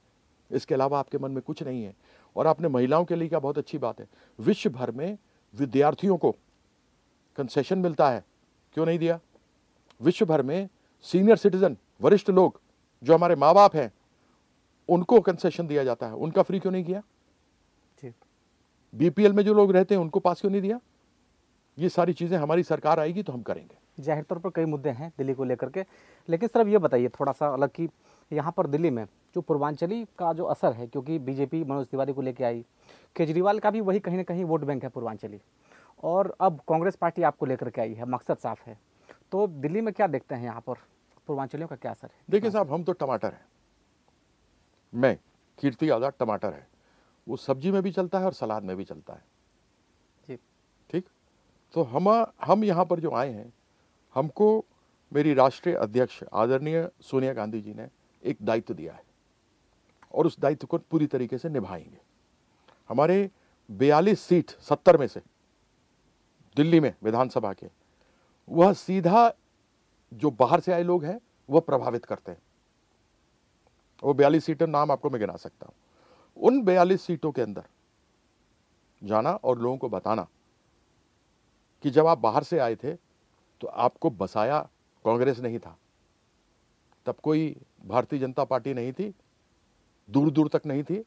इसके 0.52 0.76
अलावा 0.76 1.00
आपके 1.00 1.18
मन 1.18 1.32
में 1.32 1.42
कुछ 1.42 1.64
नहीं 1.64 1.84
है। 1.84 1.96
और 2.36 2.48
आपने 2.48 2.68
महिलाओं 2.68 3.06
के 3.06 3.16
लिए 3.16 3.28
क्या 3.28 3.40
बहुत 3.40 3.58
अच्छी 3.58 3.78
बात 3.78 4.00
है। 4.00 4.08
विश्व 4.40 4.70
भर 4.70 4.92
में 4.92 5.18
विद्यार्थियों 5.56 6.18
को 6.18 6.36
कंसेशन 7.36 7.80
मिलता 7.80 8.10
है। 8.10 8.26
क्यों 8.74 8.86
नहीं 8.86 9.00
दिया? 9.00 9.20
विश्व 10.02 10.26
भर 10.26 10.42
में 10.42 10.70
सीनियर 11.06 11.38
सिटीजन 11.38 11.78
वरिष्ठ 12.02 12.30
लोग 12.32 12.60
जो 13.04 13.14
हमारे 13.14 13.36
माँ 13.36 13.54
बाप 13.54 13.76
हैं 13.76 13.92
उनको 14.90 15.20
कंसेशन 15.22 15.68
दिया 15.68 15.84
जाता 15.84 16.08
है। 16.08 16.14
उनका 16.16 16.42
फ्री 16.42 16.60
क्यों 16.60 16.72
नहीं 16.72 16.84
किया? 16.84 17.02
बीपीएल 18.94 19.34
में 19.34 19.44
जो 19.44 19.54
लोग 19.54 19.72
रहते 19.72 19.96
हैं 19.96 20.02
उनको 20.02 20.20
पास 20.20 20.42
क्यों 20.42 20.52
नहीं 20.52 20.62
दिया? 20.62 20.80
ये 21.78 21.90
सारी 21.90 22.14
चीज़ें 22.14 22.38
हमारी 22.38 22.64
सरकार 22.64 23.00
आएगी 23.00 23.24
तो 23.24 23.34
हम 23.34 23.42
करेंगे। 23.42 23.78
ज़ाहिर 24.00 24.24
तौर 24.24 24.40
पर 24.40 24.50
कई 24.56 24.66
मुद्दे 24.66 24.90
हैं 24.92 25.12
दिल्ली 25.18 25.34
को 25.34 25.44
लेकर 25.44 25.70
के 25.70 25.86
लेकिन 26.30 26.50
सर 26.50 26.60
अब 26.60 26.68
ये 26.68 26.78
बताइए 26.78 27.10
थोड़ा 27.10 27.32
सा 27.32 27.48
अलग 27.50 27.70
कि 27.72 27.88
यहाँ 28.32 28.54
पर 28.58 28.68
दिल्ली 28.68 28.90
में 28.90 29.06
जो 29.36 29.42
पूर्वांचली 29.42 30.04
का 30.20 30.32
जो 30.34 30.46
असर 30.46 30.74
है 30.74 30.88
क्योंकि 30.88 31.18
बीजेपी 31.20 31.64
मनोज 31.64 31.88
तिवारी 31.88 32.14
को 32.14 32.22
लेकर 32.22 32.44
आई 32.44 32.64
केजरीवाल 33.16 33.60
का 33.60 33.72
भी 33.72 33.82
वही 33.82 34.00
कहीं 34.00 34.18
ना 34.18 34.24
कहीं 34.24 34.44
वोट 34.46 34.64
बैंक 34.64 34.84
है 34.84 34.90
पूर्वांचली। 34.90 35.40
और 36.04 36.34
अब 36.42 36.60
कांग्रेस 36.70 36.96
पार्टी 36.96 37.24
आपको 37.24 37.46
लेकर 37.46 37.70
के 37.70 37.82
आई 37.82 37.94
है 37.94 38.10
मकसद 38.10 38.38
साफ़ 38.38 38.62
है। 38.68 38.78
तो 39.32 39.48
दिल्ली 39.48 39.82
में 39.82 39.94
क्या 39.94 40.08
देखते 40.08 40.36
हैं 40.36 40.44
यहाँ 40.44 40.62
पर? 40.62 40.76
पूर्वांचलियों 41.28 41.68
का 41.68 41.76
क्या 41.76 41.92
असर 41.92 42.08
है? 42.08 42.22
देखिए 42.30 42.52
साहब 42.52 42.72
हम 42.72 42.84
तो 42.84 42.94
टमाटर 42.94 43.34
हैं। 43.34 43.46
मैं 44.94 45.18
कीर्ति 45.60 45.90
आज़ाद 45.90 46.14
टमाटर 46.20 46.54
है। 46.54 46.68
वो 47.28 47.38
सब्ज़ी 47.38 47.72
में 47.72 47.82
भी 47.84 47.92
चलता 47.92 48.20
है 48.20 48.26
और 48.26 48.34
सलाद 48.34 48.64
में 48.64 48.76
भी 48.78 48.84
चलता 48.84 49.14
है। 49.14 49.24
जी। 50.28 50.38
ठीक? 50.90 51.06
तो 51.74 51.84
हम 51.84 52.10
हम 52.44 52.64
यहाँ 52.64 52.86
पर 52.86 53.00
जो 53.00 53.12
आए 53.12 53.32
हैं 53.32 53.52
हमको 54.16 54.66
मेरी 55.12 55.34
राष्ट्रीय 55.34 55.76
अध्यक्ष 55.76 56.24
आदरणीय 56.34 56.90
सोनिया 57.02 57.34
गांधी 57.34 57.62
जी 57.62 57.74
ने 57.74 57.88
एक 58.24 58.38
दायित्व 58.42 58.74
दिया 58.74 58.94
है 58.94 59.04
और 60.14 60.28
उस 60.28 60.40
दायित्व 60.40 60.68
को 60.68 60.78
पूरी 60.78 61.08
तरीके 61.08 61.38
से 61.38 61.50
निभाएँगे। 61.50 61.98
हमारे 62.90 63.30
42 63.70 64.20
सीट 64.20 64.52
70 64.62 64.98
में 65.00 65.08
से 65.08 65.22
दिल्ली 66.58 66.80
में 66.80 66.94
विधानसभा 67.04 67.54
के 67.54 67.68
वह 68.48 68.74
सीधा 68.74 69.28
जो 70.14 70.32
बाहर 70.32 70.60
से 70.60 70.74
आए 70.74 70.84
लोग 70.84 71.06
हैं 71.06 71.20
वह 71.50 71.60
प्रभावित 71.62 72.06
करते 72.06 72.32
हैं। 72.32 72.42
वो 74.04 74.14
बयालीस 74.14 74.46
सीटें 74.46 74.66
नाम 74.68 74.92
आपको 74.92 75.10
मैं 75.10 75.20
गिना 75.20 75.36
सकता 75.38 75.66
हूँ। 75.66 75.74
उन 76.38 76.62
बयालीस 76.64 77.02
सीटों 77.02 77.32
के 77.32 77.42
अंदर 77.42 77.64
जाना 79.02 79.32
और 79.34 79.60
लोगों 79.60 79.78
को 79.78 79.90
बताना 79.90 80.28
कि 81.84 81.90
जब 81.90 82.08
आप 82.08 82.18
बाहर 82.20 82.44
से 82.44 82.60
आए 82.60 82.76
थे 82.76 82.94
तो 83.62 83.68
आपको 83.68 84.10
बसाया 84.12 84.60
कांग्रेस 85.06 85.40
नहीं 85.40 85.60
था। 85.60 85.78
तब 87.06 87.16
कोई 87.24 87.56
भारतीय 87.86 88.20
जनता 88.20 88.44
पार्टी 88.44 88.74
नहीं 88.74 88.92
थी 88.94 89.14
दूर 90.10 90.30
दूर 90.32 90.48
तक 90.48 90.66
नहीं 90.66 90.84
थी, 90.84 91.04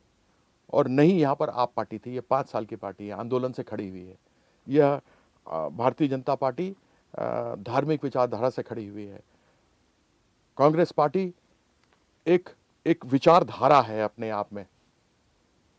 और 0.73 0.89
नहीं 0.89 1.19
यहाँ 1.19 1.35
पर 1.35 1.49
आप 1.51 1.73
पार्टी 1.77 1.99
थी। 1.99 2.15
ये 2.15 2.21
पाँच 2.23 2.49
साल 2.49 2.65
की 2.67 2.77
पार्टी 2.77 3.07
है, 3.07 3.13
आंदोलन 3.13 3.53
से 3.53 3.63
खड़ी 3.63 3.89
हुई 3.89 4.05
है। 4.05 4.17
यह 4.67 5.01
भारतीय 5.47 6.09
जनता 6.09 6.35
पार्टी 6.35 6.75
धार्मिक 7.17 8.05
विचारधारा 8.05 8.51
से 8.51 8.63
खड़ी 8.63 8.87
हुई 8.87 9.07
है। 9.07 9.21
कांग्रेस 10.59 10.93
पार्टी 10.93 11.33
एक 12.27 12.49
एक 12.87 13.05
विचारधारा 13.07 13.81
है 13.81 14.03
अपने 14.03 14.31
आप 14.31 14.53
में। 14.53 14.65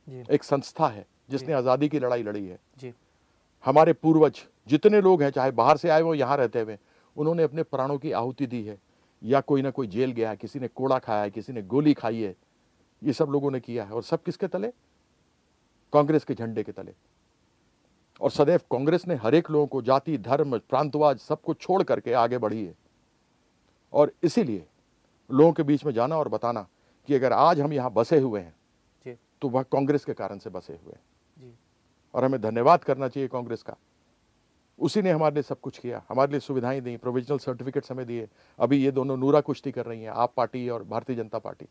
जी। 0.07 0.23
एक 0.29 0.43
संस्था 0.43 0.87
है 0.87 1.05
जिसने 1.29 1.53
आज़ादी 1.53 1.89
की 1.89 1.99
लड़ाई 1.99 2.23
लड़ी 2.23 2.45
है। 2.47 2.59
जी। 2.79 2.93
हमारे 3.63 3.93
पूर्वज 3.93 4.43
जितने 4.67 5.01
लोग 5.01 5.21
हैं 5.23 5.29
चाहे 5.29 5.51
बाहर 5.53 5.77
से 5.77 5.89
आए 5.89 6.01
वो 6.01 6.13
यहाँ 6.15 6.37
रहते 6.37 6.61
हुए 6.61 6.77
उन्होंने 7.15 7.43
अपने 7.43 7.63
प्राणों 7.63 7.97
की 7.97 8.11
आहुति 8.13 8.45
दी 8.47 8.63
है। 8.63 8.77
या 9.21 9.41
कोई 9.41 9.61
ना 9.61 9.69
कोई 9.69 9.87
जेल 9.87 10.11
गया 10.11 10.29
है 10.29 10.35
किसी 10.37 10.59
ने 10.59 10.67
कोड़ा 10.67 10.97
खाया 10.99 11.21
है 11.21 11.29
किसी 11.31 11.53
ने 11.53 11.61
गोली 11.63 11.93
खाई 11.93 12.21
है 12.21 12.35
ये 13.01 13.13
सब 13.13 13.29
लोगों 13.29 13.51
ने 13.51 13.59
किया 13.59 13.83
है। 13.83 13.91
और 13.91 14.03
सब 14.03 14.23
किसके 14.23 14.47
तले? 14.47 14.71
कांग्रेस 15.93 16.23
के 16.23 16.33
झंडे 16.33 16.63
के 16.63 16.71
तले। 16.71 16.93
और 18.21 18.31
सदैव 18.31 18.59
कांग्रेस 18.71 19.07
ने 19.07 19.15
हर 19.15 19.35
एक 19.35 19.51
लोगों 19.51 19.67
को 19.67 19.81
जाति 19.81 20.17
धर्म 20.17 20.59
प्रांतवाद 20.59 21.17
सबको 21.17 21.53
छोड़ 21.53 21.83
करके 21.83 22.13
आगे 22.13 22.37
बढ़ी 22.37 22.65
है। 22.65 22.75
और 23.93 24.11
इसीलिए 24.23 24.67
लोगों 25.31 25.53
के 25.53 25.63
बीच 25.63 25.85
में 25.85 25.93
जाना 25.93 26.17
और 26.17 26.27
बताना 26.27 26.67
कि 27.07 27.13
अगर 27.13 27.33
आज 27.33 27.61
हम 27.61 27.73
यहाँ 27.73 27.91
बसे 27.91 28.19
हुए 28.19 28.41
हैं 28.41 28.55
जी। 29.05 29.17
तो 29.41 29.49
वह 29.49 29.63
कांग्रेस 29.63 30.05
के 30.05 30.13
कारण 30.13 30.37
से 30.37 30.49
बसे 30.49 30.73
हुए 30.73 30.93
हैं। 30.93 31.01
और 32.13 32.23
हमें 32.23 32.41
धन्यवाद 32.41 32.83
करना 32.83 33.07
चाहिए 33.07 33.29
कांग्रेस 33.29 33.63
का। 33.63 33.75
उसी 34.79 35.01
ने 35.01 35.11
हमारे 35.11 35.33
लिए 35.33 35.43
सब 35.43 35.59
कुछ 35.59 35.77
किया। 35.77 36.03
हमारे 36.09 36.31
लिए 36.31 36.39
सुविधाएँ 36.39 36.81
दी 36.81 36.97
प्रोविजनल 36.97 37.37
सर्टिफिकेट्स 37.37 37.91
हमें 37.91 38.05
दिए। 38.05 38.27
अभी 38.59 38.77
ये 38.77 38.91
दोनों 38.91 39.17
नूरा 39.17 39.41
कुश्ती 39.41 39.71
कर 39.71 39.85
रही 39.85 40.01
हैं 40.01 40.09
आप 40.09 40.33
पार्टी 40.37 40.69
और 40.69 40.83
भारतीय 40.83 41.15
जनता 41.15 41.39
पार्टी। 41.39 41.65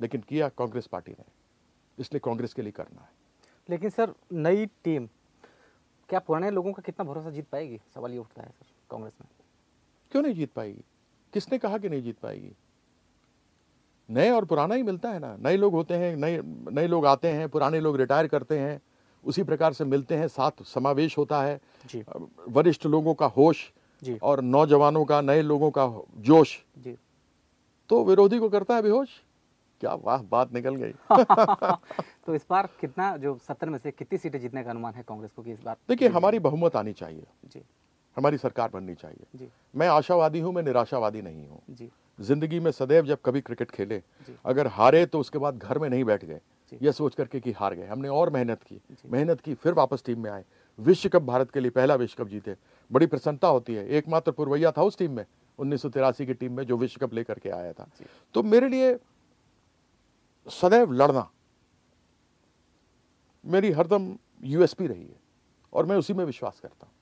लेकिन 0.00 0.20
किया 0.20 0.48
कांग्रेस 0.48 0.86
पार्टी 0.86 1.12
ने। 1.12 1.24
इसलिए 1.98 2.20
कांग्रेस 2.20 2.54
के 2.54 2.62
लिए 2.62 2.72
करना 2.72 3.02
है। 3.02 3.08
लेकिन 3.70 3.90
सर 3.90 4.14
नई 4.32 4.66
टीम 4.66 5.08
क्या 6.08 6.18
पुराने 6.18 6.50
लोगों 6.50 6.72
का 6.72 6.82
कितना 6.86 7.04
भरोसा 7.04 7.30
जीत 7.30 7.46
पाएगी? 7.48 7.80
सवाल 7.94 8.12
ये 8.12 8.18
उठता 8.18 8.42
है 8.42 8.48
सर 8.48 8.66
कांग्रेस 8.90 9.16
में। 9.20 9.28
क्यों 10.10 10.22
नहीं 10.22 10.34
जीत 10.34 10.52
पाएगी? 10.52 10.84
किसने 11.32 11.58
कहा 11.58 11.78
कि 11.78 11.88
नहीं 11.88 12.02
जीत 12.02 12.18
पाएगी? 12.18 12.52
नए 14.10 14.30
और 14.30 14.44
पुराना 14.44 14.74
ही 14.74 14.82
मिलता 14.82 15.10
है 15.10 15.18
ना। 15.18 15.36
नए 15.36 15.56
लोग 15.56 15.72
होते 15.72 15.94
हैं 15.94 16.16
नए 16.16 16.40
नए 16.44 16.86
लोग 16.86 17.06
आते 17.06 17.28
हैं 17.28 17.48
पुराने 17.48 17.80
लोग 17.80 17.96
रिटायर 17.96 18.26
करते 18.26 18.58
हैं 18.58 18.80
उसी 19.24 19.42
प्रकार 19.42 19.72
से 19.72 19.84
मिलते 19.84 20.16
हैं 20.16 20.28
साथ 20.28 20.62
समावेश 20.64 21.18
होता 21.18 21.42
है। 21.42 21.60
वरिष्ठ 22.48 22.86
लोगों 22.86 23.14
का 23.14 23.26
होश 23.26 23.72
जी। 24.02 24.18
और 24.22 24.40
नौजवानों 24.40 25.04
का 25.04 25.20
नए 25.20 25.42
लोगों 25.42 25.70
का 25.70 25.86
जोश 26.16 26.64
जी। 26.78 26.96
तो 27.88 28.04
विरोधी 28.04 28.38
को 28.38 28.48
करता 28.48 28.76
है 28.76 28.82
बेहोश? 28.82 29.08
क्या 29.80 29.94
वाह 29.94 30.22
बात 30.22 30.52
निकल 30.54 30.74
गई। 30.74 30.92
तो 32.26 32.34
इस 32.34 32.46
बार 32.50 32.68
कितना 32.80 33.16
जो 33.16 33.36
सत्तर 33.48 33.68
में 33.68 33.78
से 33.78 33.90
कितनी 33.90 34.18
सीटें 34.18 34.40
जीतने 34.40 34.62
का 34.64 34.70
अनुमान 34.70 34.94
है 34.94 35.02
कांग्रेस 35.08 35.30
को 35.36 35.42
कि 35.42 35.52
इस 35.52 35.60
बार 35.60 35.76
देखिए 35.88 36.08
हमारी 36.08 36.38
बहुमत 36.38 36.76
आनी 36.76 36.92
चाहिए। 36.92 37.26
जी। 37.44 37.62
हमारी 38.16 38.38
सरकार 38.38 38.70
बननी 38.70 38.94
चाहिए। 38.94 39.26
जी। 39.34 39.48
मैं 39.74 39.88
आशावादी 39.88 40.40
हूँ 40.40 40.52
मैं 40.54 40.62
निराशावादी 40.62 41.22
नहीं 41.22 41.46
हूँ। 41.48 41.60
जी। 41.70 41.90
ज़िंदगी 42.18 42.60
में 42.60 42.70
सदैव 42.70 43.06
जब 43.06 43.18
कभी 43.24 43.40
क्रिकेट 43.40 43.70
खेले 43.70 44.02
अगर 44.44 44.66
हारे 44.66 45.04
तो 45.06 45.20
उसके 45.20 45.38
बाद 45.38 45.58
घर 45.58 45.78
में 45.78 45.88
नहीं 45.90 46.04
बैठ 46.04 46.24
गए 46.24 46.40
यह 46.82 46.92
सोच 46.92 47.14
करके 47.14 47.40
कि 47.40 47.52
हार 47.52 47.74
गए। 47.74 47.86
हमने 47.86 48.08
और 48.08 48.30
मेहनत 48.30 48.62
की 48.62 48.80
मेहनत 49.06 49.40
की 49.40 49.54
फिर 49.54 49.72
वापस 49.72 50.02
टीम 50.06 50.20
में 50.20 50.30
आए। 50.30 50.44
विश्व 50.78 51.08
कप 51.08 51.22
भारत 51.22 51.50
के 51.50 51.60
लिए 51.60 51.70
पहला 51.70 51.94
विश्व 51.94 52.22
कप 52.22 52.30
जीते। 52.30 52.54
बड़ी 52.90 53.06
प्रसन्नता 53.06 53.48
होती 53.48 53.74
है। 53.74 53.86
एकमात्र 53.88 54.32
पुरवैया 54.32 54.72
था 54.72 54.82
उस 54.82 54.98
टीम 54.98 55.12
में 55.12 55.24
उन्नीस 55.58 55.82
सौ 55.82 55.88
तिरासी 55.88 56.26
की 56.26 56.34
टीम 56.34 56.52
में 56.52 56.64
जो 56.64 56.76
विश्व 56.76 57.06
कप 57.06 57.14
लेकर 57.14 57.38
के 57.38 57.50
आया 57.50 57.72
था। 57.72 57.88
तो 58.34 58.42
मेरे 58.42 58.68
लिए 58.68 58.92
सदैव 60.50 60.92
लड़ना। 60.92 61.28
मेरी 63.44 63.70
हरदम 63.72 64.16
यूएसपी 64.44 64.86
रही 64.86 65.02
है 65.02 65.16
और 65.72 65.86
मैं 65.86 65.96
उसी 65.96 66.14
में 66.14 66.24
विश्वास 66.24 66.60
करता 66.60 66.86
हूँ। 66.86 66.92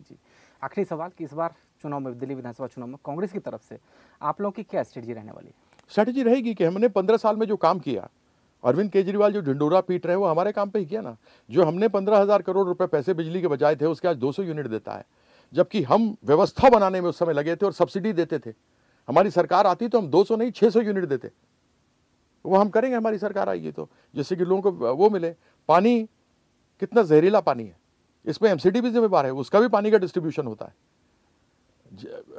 जी। 0.00 0.18
आखिरी 0.62 0.84
सवाल 0.84 1.10
कि 1.18 1.24
इस 1.24 1.32
बार 1.32 1.54
चुनाव 1.82 2.00
में 2.00 2.18
दिल्ली 2.18 2.34
विधानसभा 2.34 2.66
चुनाव 2.66 2.88
में 2.88 2.96
कांग्रेस 3.06 3.32
की 3.32 3.38
तरफ़ 3.38 3.62
से 3.62 3.78
आप 4.20 4.40
लोगों 4.40 4.52
की 4.52 4.62
क्या 4.62 4.82
स्ट्रेटजी 4.82 5.12
रहने 5.12 5.32
वाली 5.32 5.46
है? 5.46 5.54
स्ट्रैटेजी 5.90 6.22
रहेगी 6.22 6.54
कि 6.54 6.64
हमने 6.64 6.88
पंद्रह 6.90 7.16
साल 7.16 7.36
में 7.36 7.46
जो 7.46 7.56
काम 7.58 7.78
किया 7.78 8.08
अरविंद 8.64 8.90
केजरीवाल 8.92 9.32
जो 9.32 9.40
ढिंडोरा 9.42 9.80
पीट 9.80 10.06
रहे 10.06 10.14
हैं 10.14 10.20
वो 10.20 10.26
हमारे 10.26 10.52
काम 10.52 10.70
पे 10.70 10.78
ही 10.78 10.86
किया 10.86 11.00
ना। 11.00 11.16
जो 11.50 11.64
हमने 11.64 11.88
पंद्रह 11.88 12.18
हज़ार 12.18 12.42
करोड़ 12.42 12.66
रुपए 12.66 12.86
पैसे 12.86 13.14
बिजली 13.14 13.40
के 13.40 13.48
बजाय 13.48 13.76
थे 13.76 13.86
उसके 13.86 14.08
आज 14.08 14.16
200 14.16 14.42
यूनिट 14.42 14.66
देता 14.66 14.94
है। 14.94 15.04
जबकि 15.52 15.82
हम 15.82 16.16
व्यवस्था 16.24 16.68
बनाने 16.68 17.00
में 17.00 17.08
उस 17.08 17.18
समय 17.18 17.32
लगे 17.32 17.54
थे 17.56 17.66
और 17.66 17.72
सब्सिडी 17.72 18.12
देते 18.12 18.38
थे। 18.38 18.52
हमारी 19.08 19.30
सरकार 19.30 19.66
आती 19.66 19.88
तो 19.88 19.98
हम 19.98 20.08
200 20.08 20.36
नहीं 20.36 20.50
600 20.52 20.80
यूनिट 20.80 21.04
देते। 21.04 21.30
वो 22.48 22.56
हम 22.56 22.68
करेंगे 22.68 22.96
हमारी 22.96 23.18
सरकार 23.18 23.48
आएगी 23.48 23.70
तो। 23.72 23.88
जैसे 24.14 24.36
कि 24.36 24.44
लोगों 24.44 24.72
को 24.72 24.94
वो 24.94 25.10
मिले। 25.10 25.34
पानी 25.68 26.02
कितना 26.82 27.02
जहरीला 27.02 27.40
पानी 27.40 27.64
है। 27.64 27.76
इसमें 28.24 28.50
एमसीडी 28.50 28.80
भी 28.80 28.90
जिम्मेवार 28.90 29.26
है 29.26 29.32
उसका 29.34 29.60
भी 29.60 29.68
पानी 29.68 29.90
का 29.90 29.98
डिस्ट्रीब्यूशन 29.98 30.46
होता 30.46 30.66
है। 30.66 30.74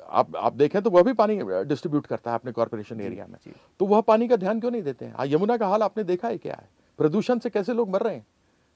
आप 0.09 0.35
आप 0.35 0.53
देखें 0.53 0.81
तो 0.81 0.89
वह 0.89 1.03
भी 1.03 1.13
पानी 1.13 1.39
डिस्ट्रीब्यूट 1.65 2.05
करता 2.05 2.31
है 2.31 2.37
अपने 2.37 2.51
कॉरपोरेशन 2.51 3.01
एरिया 3.01 3.25
में। 3.27 3.53
तो 3.79 3.85
वह 3.85 4.01
पानी 4.01 4.27
का 4.27 4.35
ध्यान 4.35 4.59
क्यों 4.59 4.71
नहीं 4.71 4.83
देते 4.83 5.05
हैं? 5.05 5.15
यमुना 5.25 5.57
का 5.57 5.67
हाल 5.67 5.83
आपने 5.83 6.03
देखा 6.03 6.27
है 6.27 6.37
क्या 6.37 6.55
है? 6.55 6.69
प्रदूषण 6.99 7.39
से 7.39 7.49
कैसे 7.49 7.73
लोग 7.73 7.89
मर 7.89 8.01
रहे 8.01 8.15
हैं? 8.15 8.25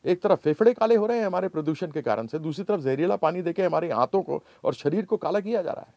एक 0.05 0.21
तरफ़ 0.21 0.39
फेफड़े 0.39 0.73
काले 0.73 0.95
हो 0.95 1.05
रहे 1.05 1.17
हैं 1.17 1.25
हमारे 1.25 1.47
प्रदूषण 1.47 1.91
के 1.91 2.01
कारण 2.01 2.27
से 2.27 2.39
दूसरी 2.39 2.63
तरफ़ 2.63 2.81
जहरीला 2.81 3.15
पानी 3.15 3.41
देके 3.41 3.63
हमारे 3.63 3.91
हाथों 3.91 4.21
को 4.21 4.41
और 4.63 4.73
शरीर 4.73 5.05
को 5.05 5.17
काला 5.17 5.39
किया 5.39 5.61
जा 5.61 5.71
रहा 5.71 5.85
है। 5.87 5.93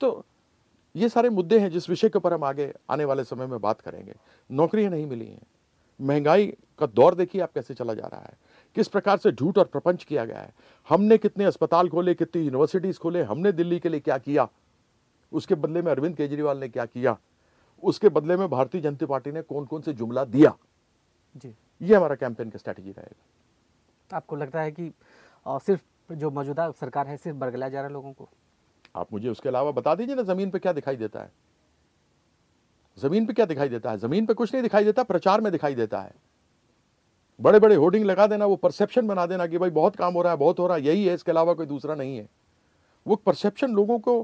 तो 0.00 0.24
ये 0.96 1.08
सारे 1.08 1.30
मुद्दे 1.30 1.58
हैं 1.58 1.70
जिस 1.70 1.88
विषय 1.88 2.08
के 2.08 2.18
ऊपर 2.18 2.32
हम 2.32 2.44
आगे 2.44 2.72
आने 2.90 3.04
वाले 3.04 3.24
समय 3.24 3.46
में 3.46 3.60
बात 3.60 3.80
करेंगे। 3.80 4.14
नौकरियाँ 4.50 4.90
नहीं 4.90 5.06
मिली 5.06 5.26
हैं। 5.26 5.42
महँगाई 6.00 6.46
का 6.78 6.86
दौर 6.86 7.14
देखिए 7.14 7.40
आप 7.42 7.52
कैसे 7.52 7.74
चला 7.74 7.94
जा 7.94 8.06
रहा 8.06 8.20
है। 8.20 8.36
किस 8.76 8.88
प्रकार 8.88 9.18
से 9.18 9.32
झूठ 9.32 9.58
और 9.58 9.64
प्रपंच 9.64 10.04
किया 10.04 10.24
गया 10.24 10.40
है। 10.40 10.52
हमने 10.88 11.18
कितने 11.18 11.44
अस्पताल 11.44 11.88
खोले 11.88 12.14
कितनी 12.14 12.42
यूनिवर्सिटीज 12.42 12.98
खोले 12.98 13.22
हमने 13.22 13.52
दिल्ली 13.52 13.78
के 13.78 13.88
लिए 13.88 14.00
क्या 14.00 14.18
किया? 14.18 14.48
उसके 15.32 15.54
बदले 15.54 15.82
में 15.82 15.90
अरविंद 15.92 16.16
केजरीवाल 16.16 16.58
ने 16.58 16.68
क्या 16.68 16.84
किया? 16.84 17.16
उसके 17.82 18.08
बदले 18.08 18.36
में 18.36 18.48
भारतीय 18.48 18.80
जनता 18.80 19.06
पार्टी 19.06 19.32
ने 19.32 19.42
कौन 19.42 19.64
कौन 19.64 19.80
से 19.80 19.92
जुमला 19.92 20.24
दिया? 20.24 20.54
जी। 21.36 21.54
ये 21.82 21.94
हमारा 21.96 22.14
कैंपेन 22.14 22.50
का 22.50 22.58
स्ट्रैटेजी 22.58 22.90
रहेगा। 22.90 24.16
आपको 24.16 24.36
लगता 24.36 24.60
है 24.60 24.72
कि 24.72 24.92
सिर्फ़ 25.48 26.14
जो 26.14 26.30
मौजूदा 26.30 26.70
सरकार 26.70 27.06
है 27.08 27.16
सिर्फ़ 27.16 27.38
बरगलाया 27.38 27.70
जा 27.70 27.78
रहा 27.78 27.86
है 27.86 27.92
लोगों 27.92 28.12
को? 28.12 28.28
आप 28.94 29.12
मुझे 29.12 29.28
उसके 29.28 29.48
अलावा 29.48 29.70
बता 29.72 29.94
दीजिए 29.94 30.14
ना 30.14 30.22
ज़मीन 30.24 30.50
पे 30.50 30.58
क्या 30.58 30.72
दिखाई 30.72 30.96
देता 30.96 31.20
है। 31.20 31.30
ज़मीन 32.98 33.26
पे 33.26 33.32
क्या 33.32 33.46
दिखाई 33.46 33.68
देता 33.68 33.90
है? 33.90 33.98
ज़मीन 33.98 34.26
पे 34.26 34.34
कुछ 34.34 34.52
नहीं 34.52 34.62
दिखाई 34.62 34.84
देता 34.84 35.02
प्रचार 35.04 35.40
में 35.40 35.50
दिखाई 35.52 35.74
देता 35.74 36.00
है। 36.00 36.14
बड़े 37.40 37.58
बड़े 37.58 37.74
होर्डिंग 37.74 38.04
लगा 38.04 38.26
देना 38.26 38.46
वो 38.46 38.56
परसेप्शन 38.56 39.06
बना 39.06 39.24
देना 39.26 39.46
कि 39.46 39.58
भाई 39.58 39.70
बहुत 39.72 39.96
काम 39.96 40.14
हो 40.14 40.22
रहा 40.22 40.32
है 40.32 40.38
बहुत 40.38 40.58
हो 40.58 40.66
रहा 40.66 40.76
है 40.76 40.82
यही 40.82 41.06
है 41.06 41.14
इसके 41.14 41.30
अलावा 41.30 41.54
कोई 41.54 41.66
दूसरा 41.66 41.94
नहीं 41.94 42.16
है। 42.16 42.28
वो 43.06 43.16
परसेप्शन 43.16 43.72
लोगों 43.72 43.98
को 43.98 44.22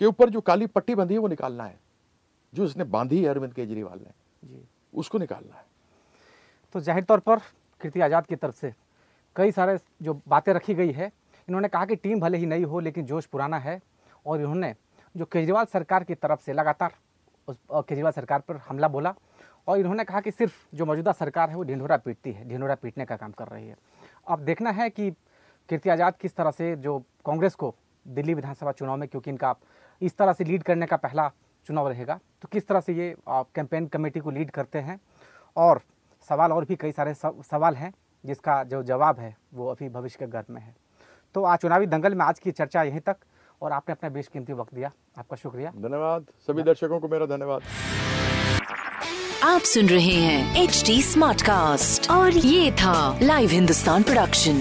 के 0.00 0.06
ऊपर 0.06 0.30
जो 0.30 0.40
काली 0.40 0.66
पट्टी 0.68 0.94
बंधी 0.94 1.14
है 1.14 1.20
वो 1.20 1.28
निकालना 1.28 1.64
है। 1.64 1.78
जो 2.52 2.64
इसने 2.64 2.84
बांधी 2.86 3.22
है 3.22 3.28
अरविंद 3.28 3.52
केजरीवाल 3.54 3.98
ने 3.98 4.10
जी। 4.42 4.62
उसको 4.94 5.18
निकालना 5.18 5.56
है। 5.56 5.64
तो 6.74 6.80
ज़ाहिर 6.80 7.04
तौर 7.04 7.20
पर 7.20 7.38
कृति 7.80 8.00
आज़ाद 8.00 8.26
की 8.26 8.36
तरफ़ 8.36 8.54
से 8.56 8.72
कई 9.36 9.52
सारे 9.52 9.78
जो 10.02 10.20
बातें 10.28 10.52
रखी 10.54 10.74
गई 10.74 10.92
है 10.92 11.10
इन्होंने 11.48 11.68
कहा 11.68 11.84
कि 11.86 11.96
टीम 11.96 12.20
भले 12.20 12.38
ही 12.38 12.46
नई 12.46 12.62
हो 12.64 12.80
लेकिन 12.80 13.06
जोश 13.06 13.26
पुराना 13.26 13.58
है। 13.58 13.80
और 14.26 14.40
इन्होंने 14.40 14.74
जो 15.14 15.24
केजरीवाल 15.26 15.64
सरकार 15.66 16.04
की 16.04 16.14
तरफ़ 16.16 16.40
से 16.40 16.52
लगातार 16.52 16.92
उस 17.48 17.58
केजरीवाल 17.70 18.12
सरकार 18.12 18.40
पर 18.40 18.56
हमला 18.68 18.88
बोला 18.88 19.14
और 19.68 19.78
इन्होंने 19.78 20.04
कहा 20.04 20.20
कि 20.20 20.30
सिर्फ़ 20.30 20.54
जो 20.74 20.86
मौजूदा 20.86 21.12
सरकार 21.14 21.50
है 21.50 21.56
वो 21.56 21.62
ढिंढोरा 21.64 21.96
पीटती 21.98 22.32
है, 22.32 22.48
ढिंढोरा 22.48 22.74
पीटने 22.74 23.04
का 23.04 23.16
काम 23.16 23.32
कर 23.32 23.48
रही 23.48 23.68
है। 23.68 23.76
अब 24.26 24.40
देखना 24.40 24.70
है 24.72 24.88
कि 24.90 25.10
कीर्ति 25.68 25.90
आज़ाद 25.90 26.16
किस 26.16 26.36
तरह 26.36 26.50
से 26.50 26.74
जो 26.78 26.98
कांग्रेस 27.26 27.54
को 27.54 27.74
दिल्ली 28.06 28.34
विधानसभा 28.34 28.72
चुनाव 28.72 28.96
में, 28.96 29.08
क्योंकि 29.08 29.30
इनका 29.30 29.54
इस 30.02 30.16
तरह 30.16 30.32
से 30.32 30.44
लीड 30.44 30.62
करने 30.62 30.86
का 30.86 30.96
पहला 30.98 31.30
चुनाव 31.66 31.88
रहेगा 31.88 32.18
तो 32.42 32.48
किस 32.48 32.66
तरह 32.68 32.80
से 32.80 32.92
ये 32.94 33.14
कैंपेन 33.28 33.86
कमेटी 33.88 34.20
को 34.20 34.30
लीड 34.30 34.50
करते 34.50 34.78
हैं? 34.80 35.00
और 35.56 35.80
सवाल 36.28 36.52
और 36.52 36.64
भी 36.64 36.76
कई 36.76 36.92
सारे 36.92 37.14
सवाल 37.14 37.74
हैं, 37.74 37.92
जिसका 38.24 38.62
जो 38.64 38.82
जवाब 38.84 39.18
है 39.18 39.36
वो 39.54 39.66
अभी 39.68 39.88
भविष्य 39.90 40.18
के 40.18 40.26
गर्भ 40.28 40.46
में 40.50 40.60
है। 40.60 40.74
तो 41.34 41.44
आज 41.44 41.58
चुनावी 41.58 41.86
दंगल 41.88 42.14
में 42.14 42.24
आज 42.24 42.38
की 42.38 42.50
चर्चा 42.52 42.82
यहीं 42.82 43.00
तक। 43.00 43.16
और 43.62 43.72
आपने 43.72 43.92
अपना 43.92 44.08
बेशकीमती 44.10 44.52
वक्त 44.60 44.74
दिया 44.74 44.90
आपका 45.18 45.36
शुक्रिया 45.36 45.70
धन्यवाद 45.86 46.26
सभी 46.46 46.62
दर्शकों 46.72 47.00
को 47.00 47.08
मेरा 47.08 47.26
धन्यवाद 47.36 47.62
आप 49.44 49.60
सुन 49.72 49.88
रहे 49.88 50.14
हैं 50.22 50.62
एच 50.62 50.82
डी 50.86 51.00
स्मार्ट 51.02 51.42
कास्ट 51.42 52.10
और 52.10 52.32
ये 52.32 52.70
था 52.82 53.18
live 53.22 53.50
Hindustan 53.50 54.02
production 54.10 54.60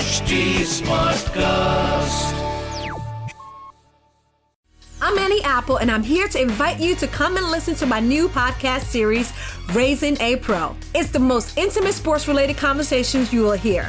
HD 0.00 0.36
Smartcast. 0.72 2.36
I'm 5.02 5.18
Annie 5.18 5.42
Apple, 5.50 5.78
and 5.84 5.90
I'm 5.90 6.02
here 6.02 6.28
to 6.34 6.40
invite 6.40 6.80
you 6.86 6.94
to 7.02 7.08
come 7.08 7.38
and 7.42 7.50
listen 7.50 7.74
to 7.82 7.86
my 7.86 8.00
new 8.00 8.28
podcast 8.28 8.94
series, 8.96 9.32
Raising 9.78 10.20
a 10.20 10.36
Pro. 10.48 10.60
It's 10.94 11.10
the 11.10 11.24
most 11.26 11.56
intimate 11.58 11.94
sports 11.94 12.28
related 12.28 12.58
conversations 12.58 13.32
you 13.32 13.42
will 13.42 13.60
hear. 13.66 13.88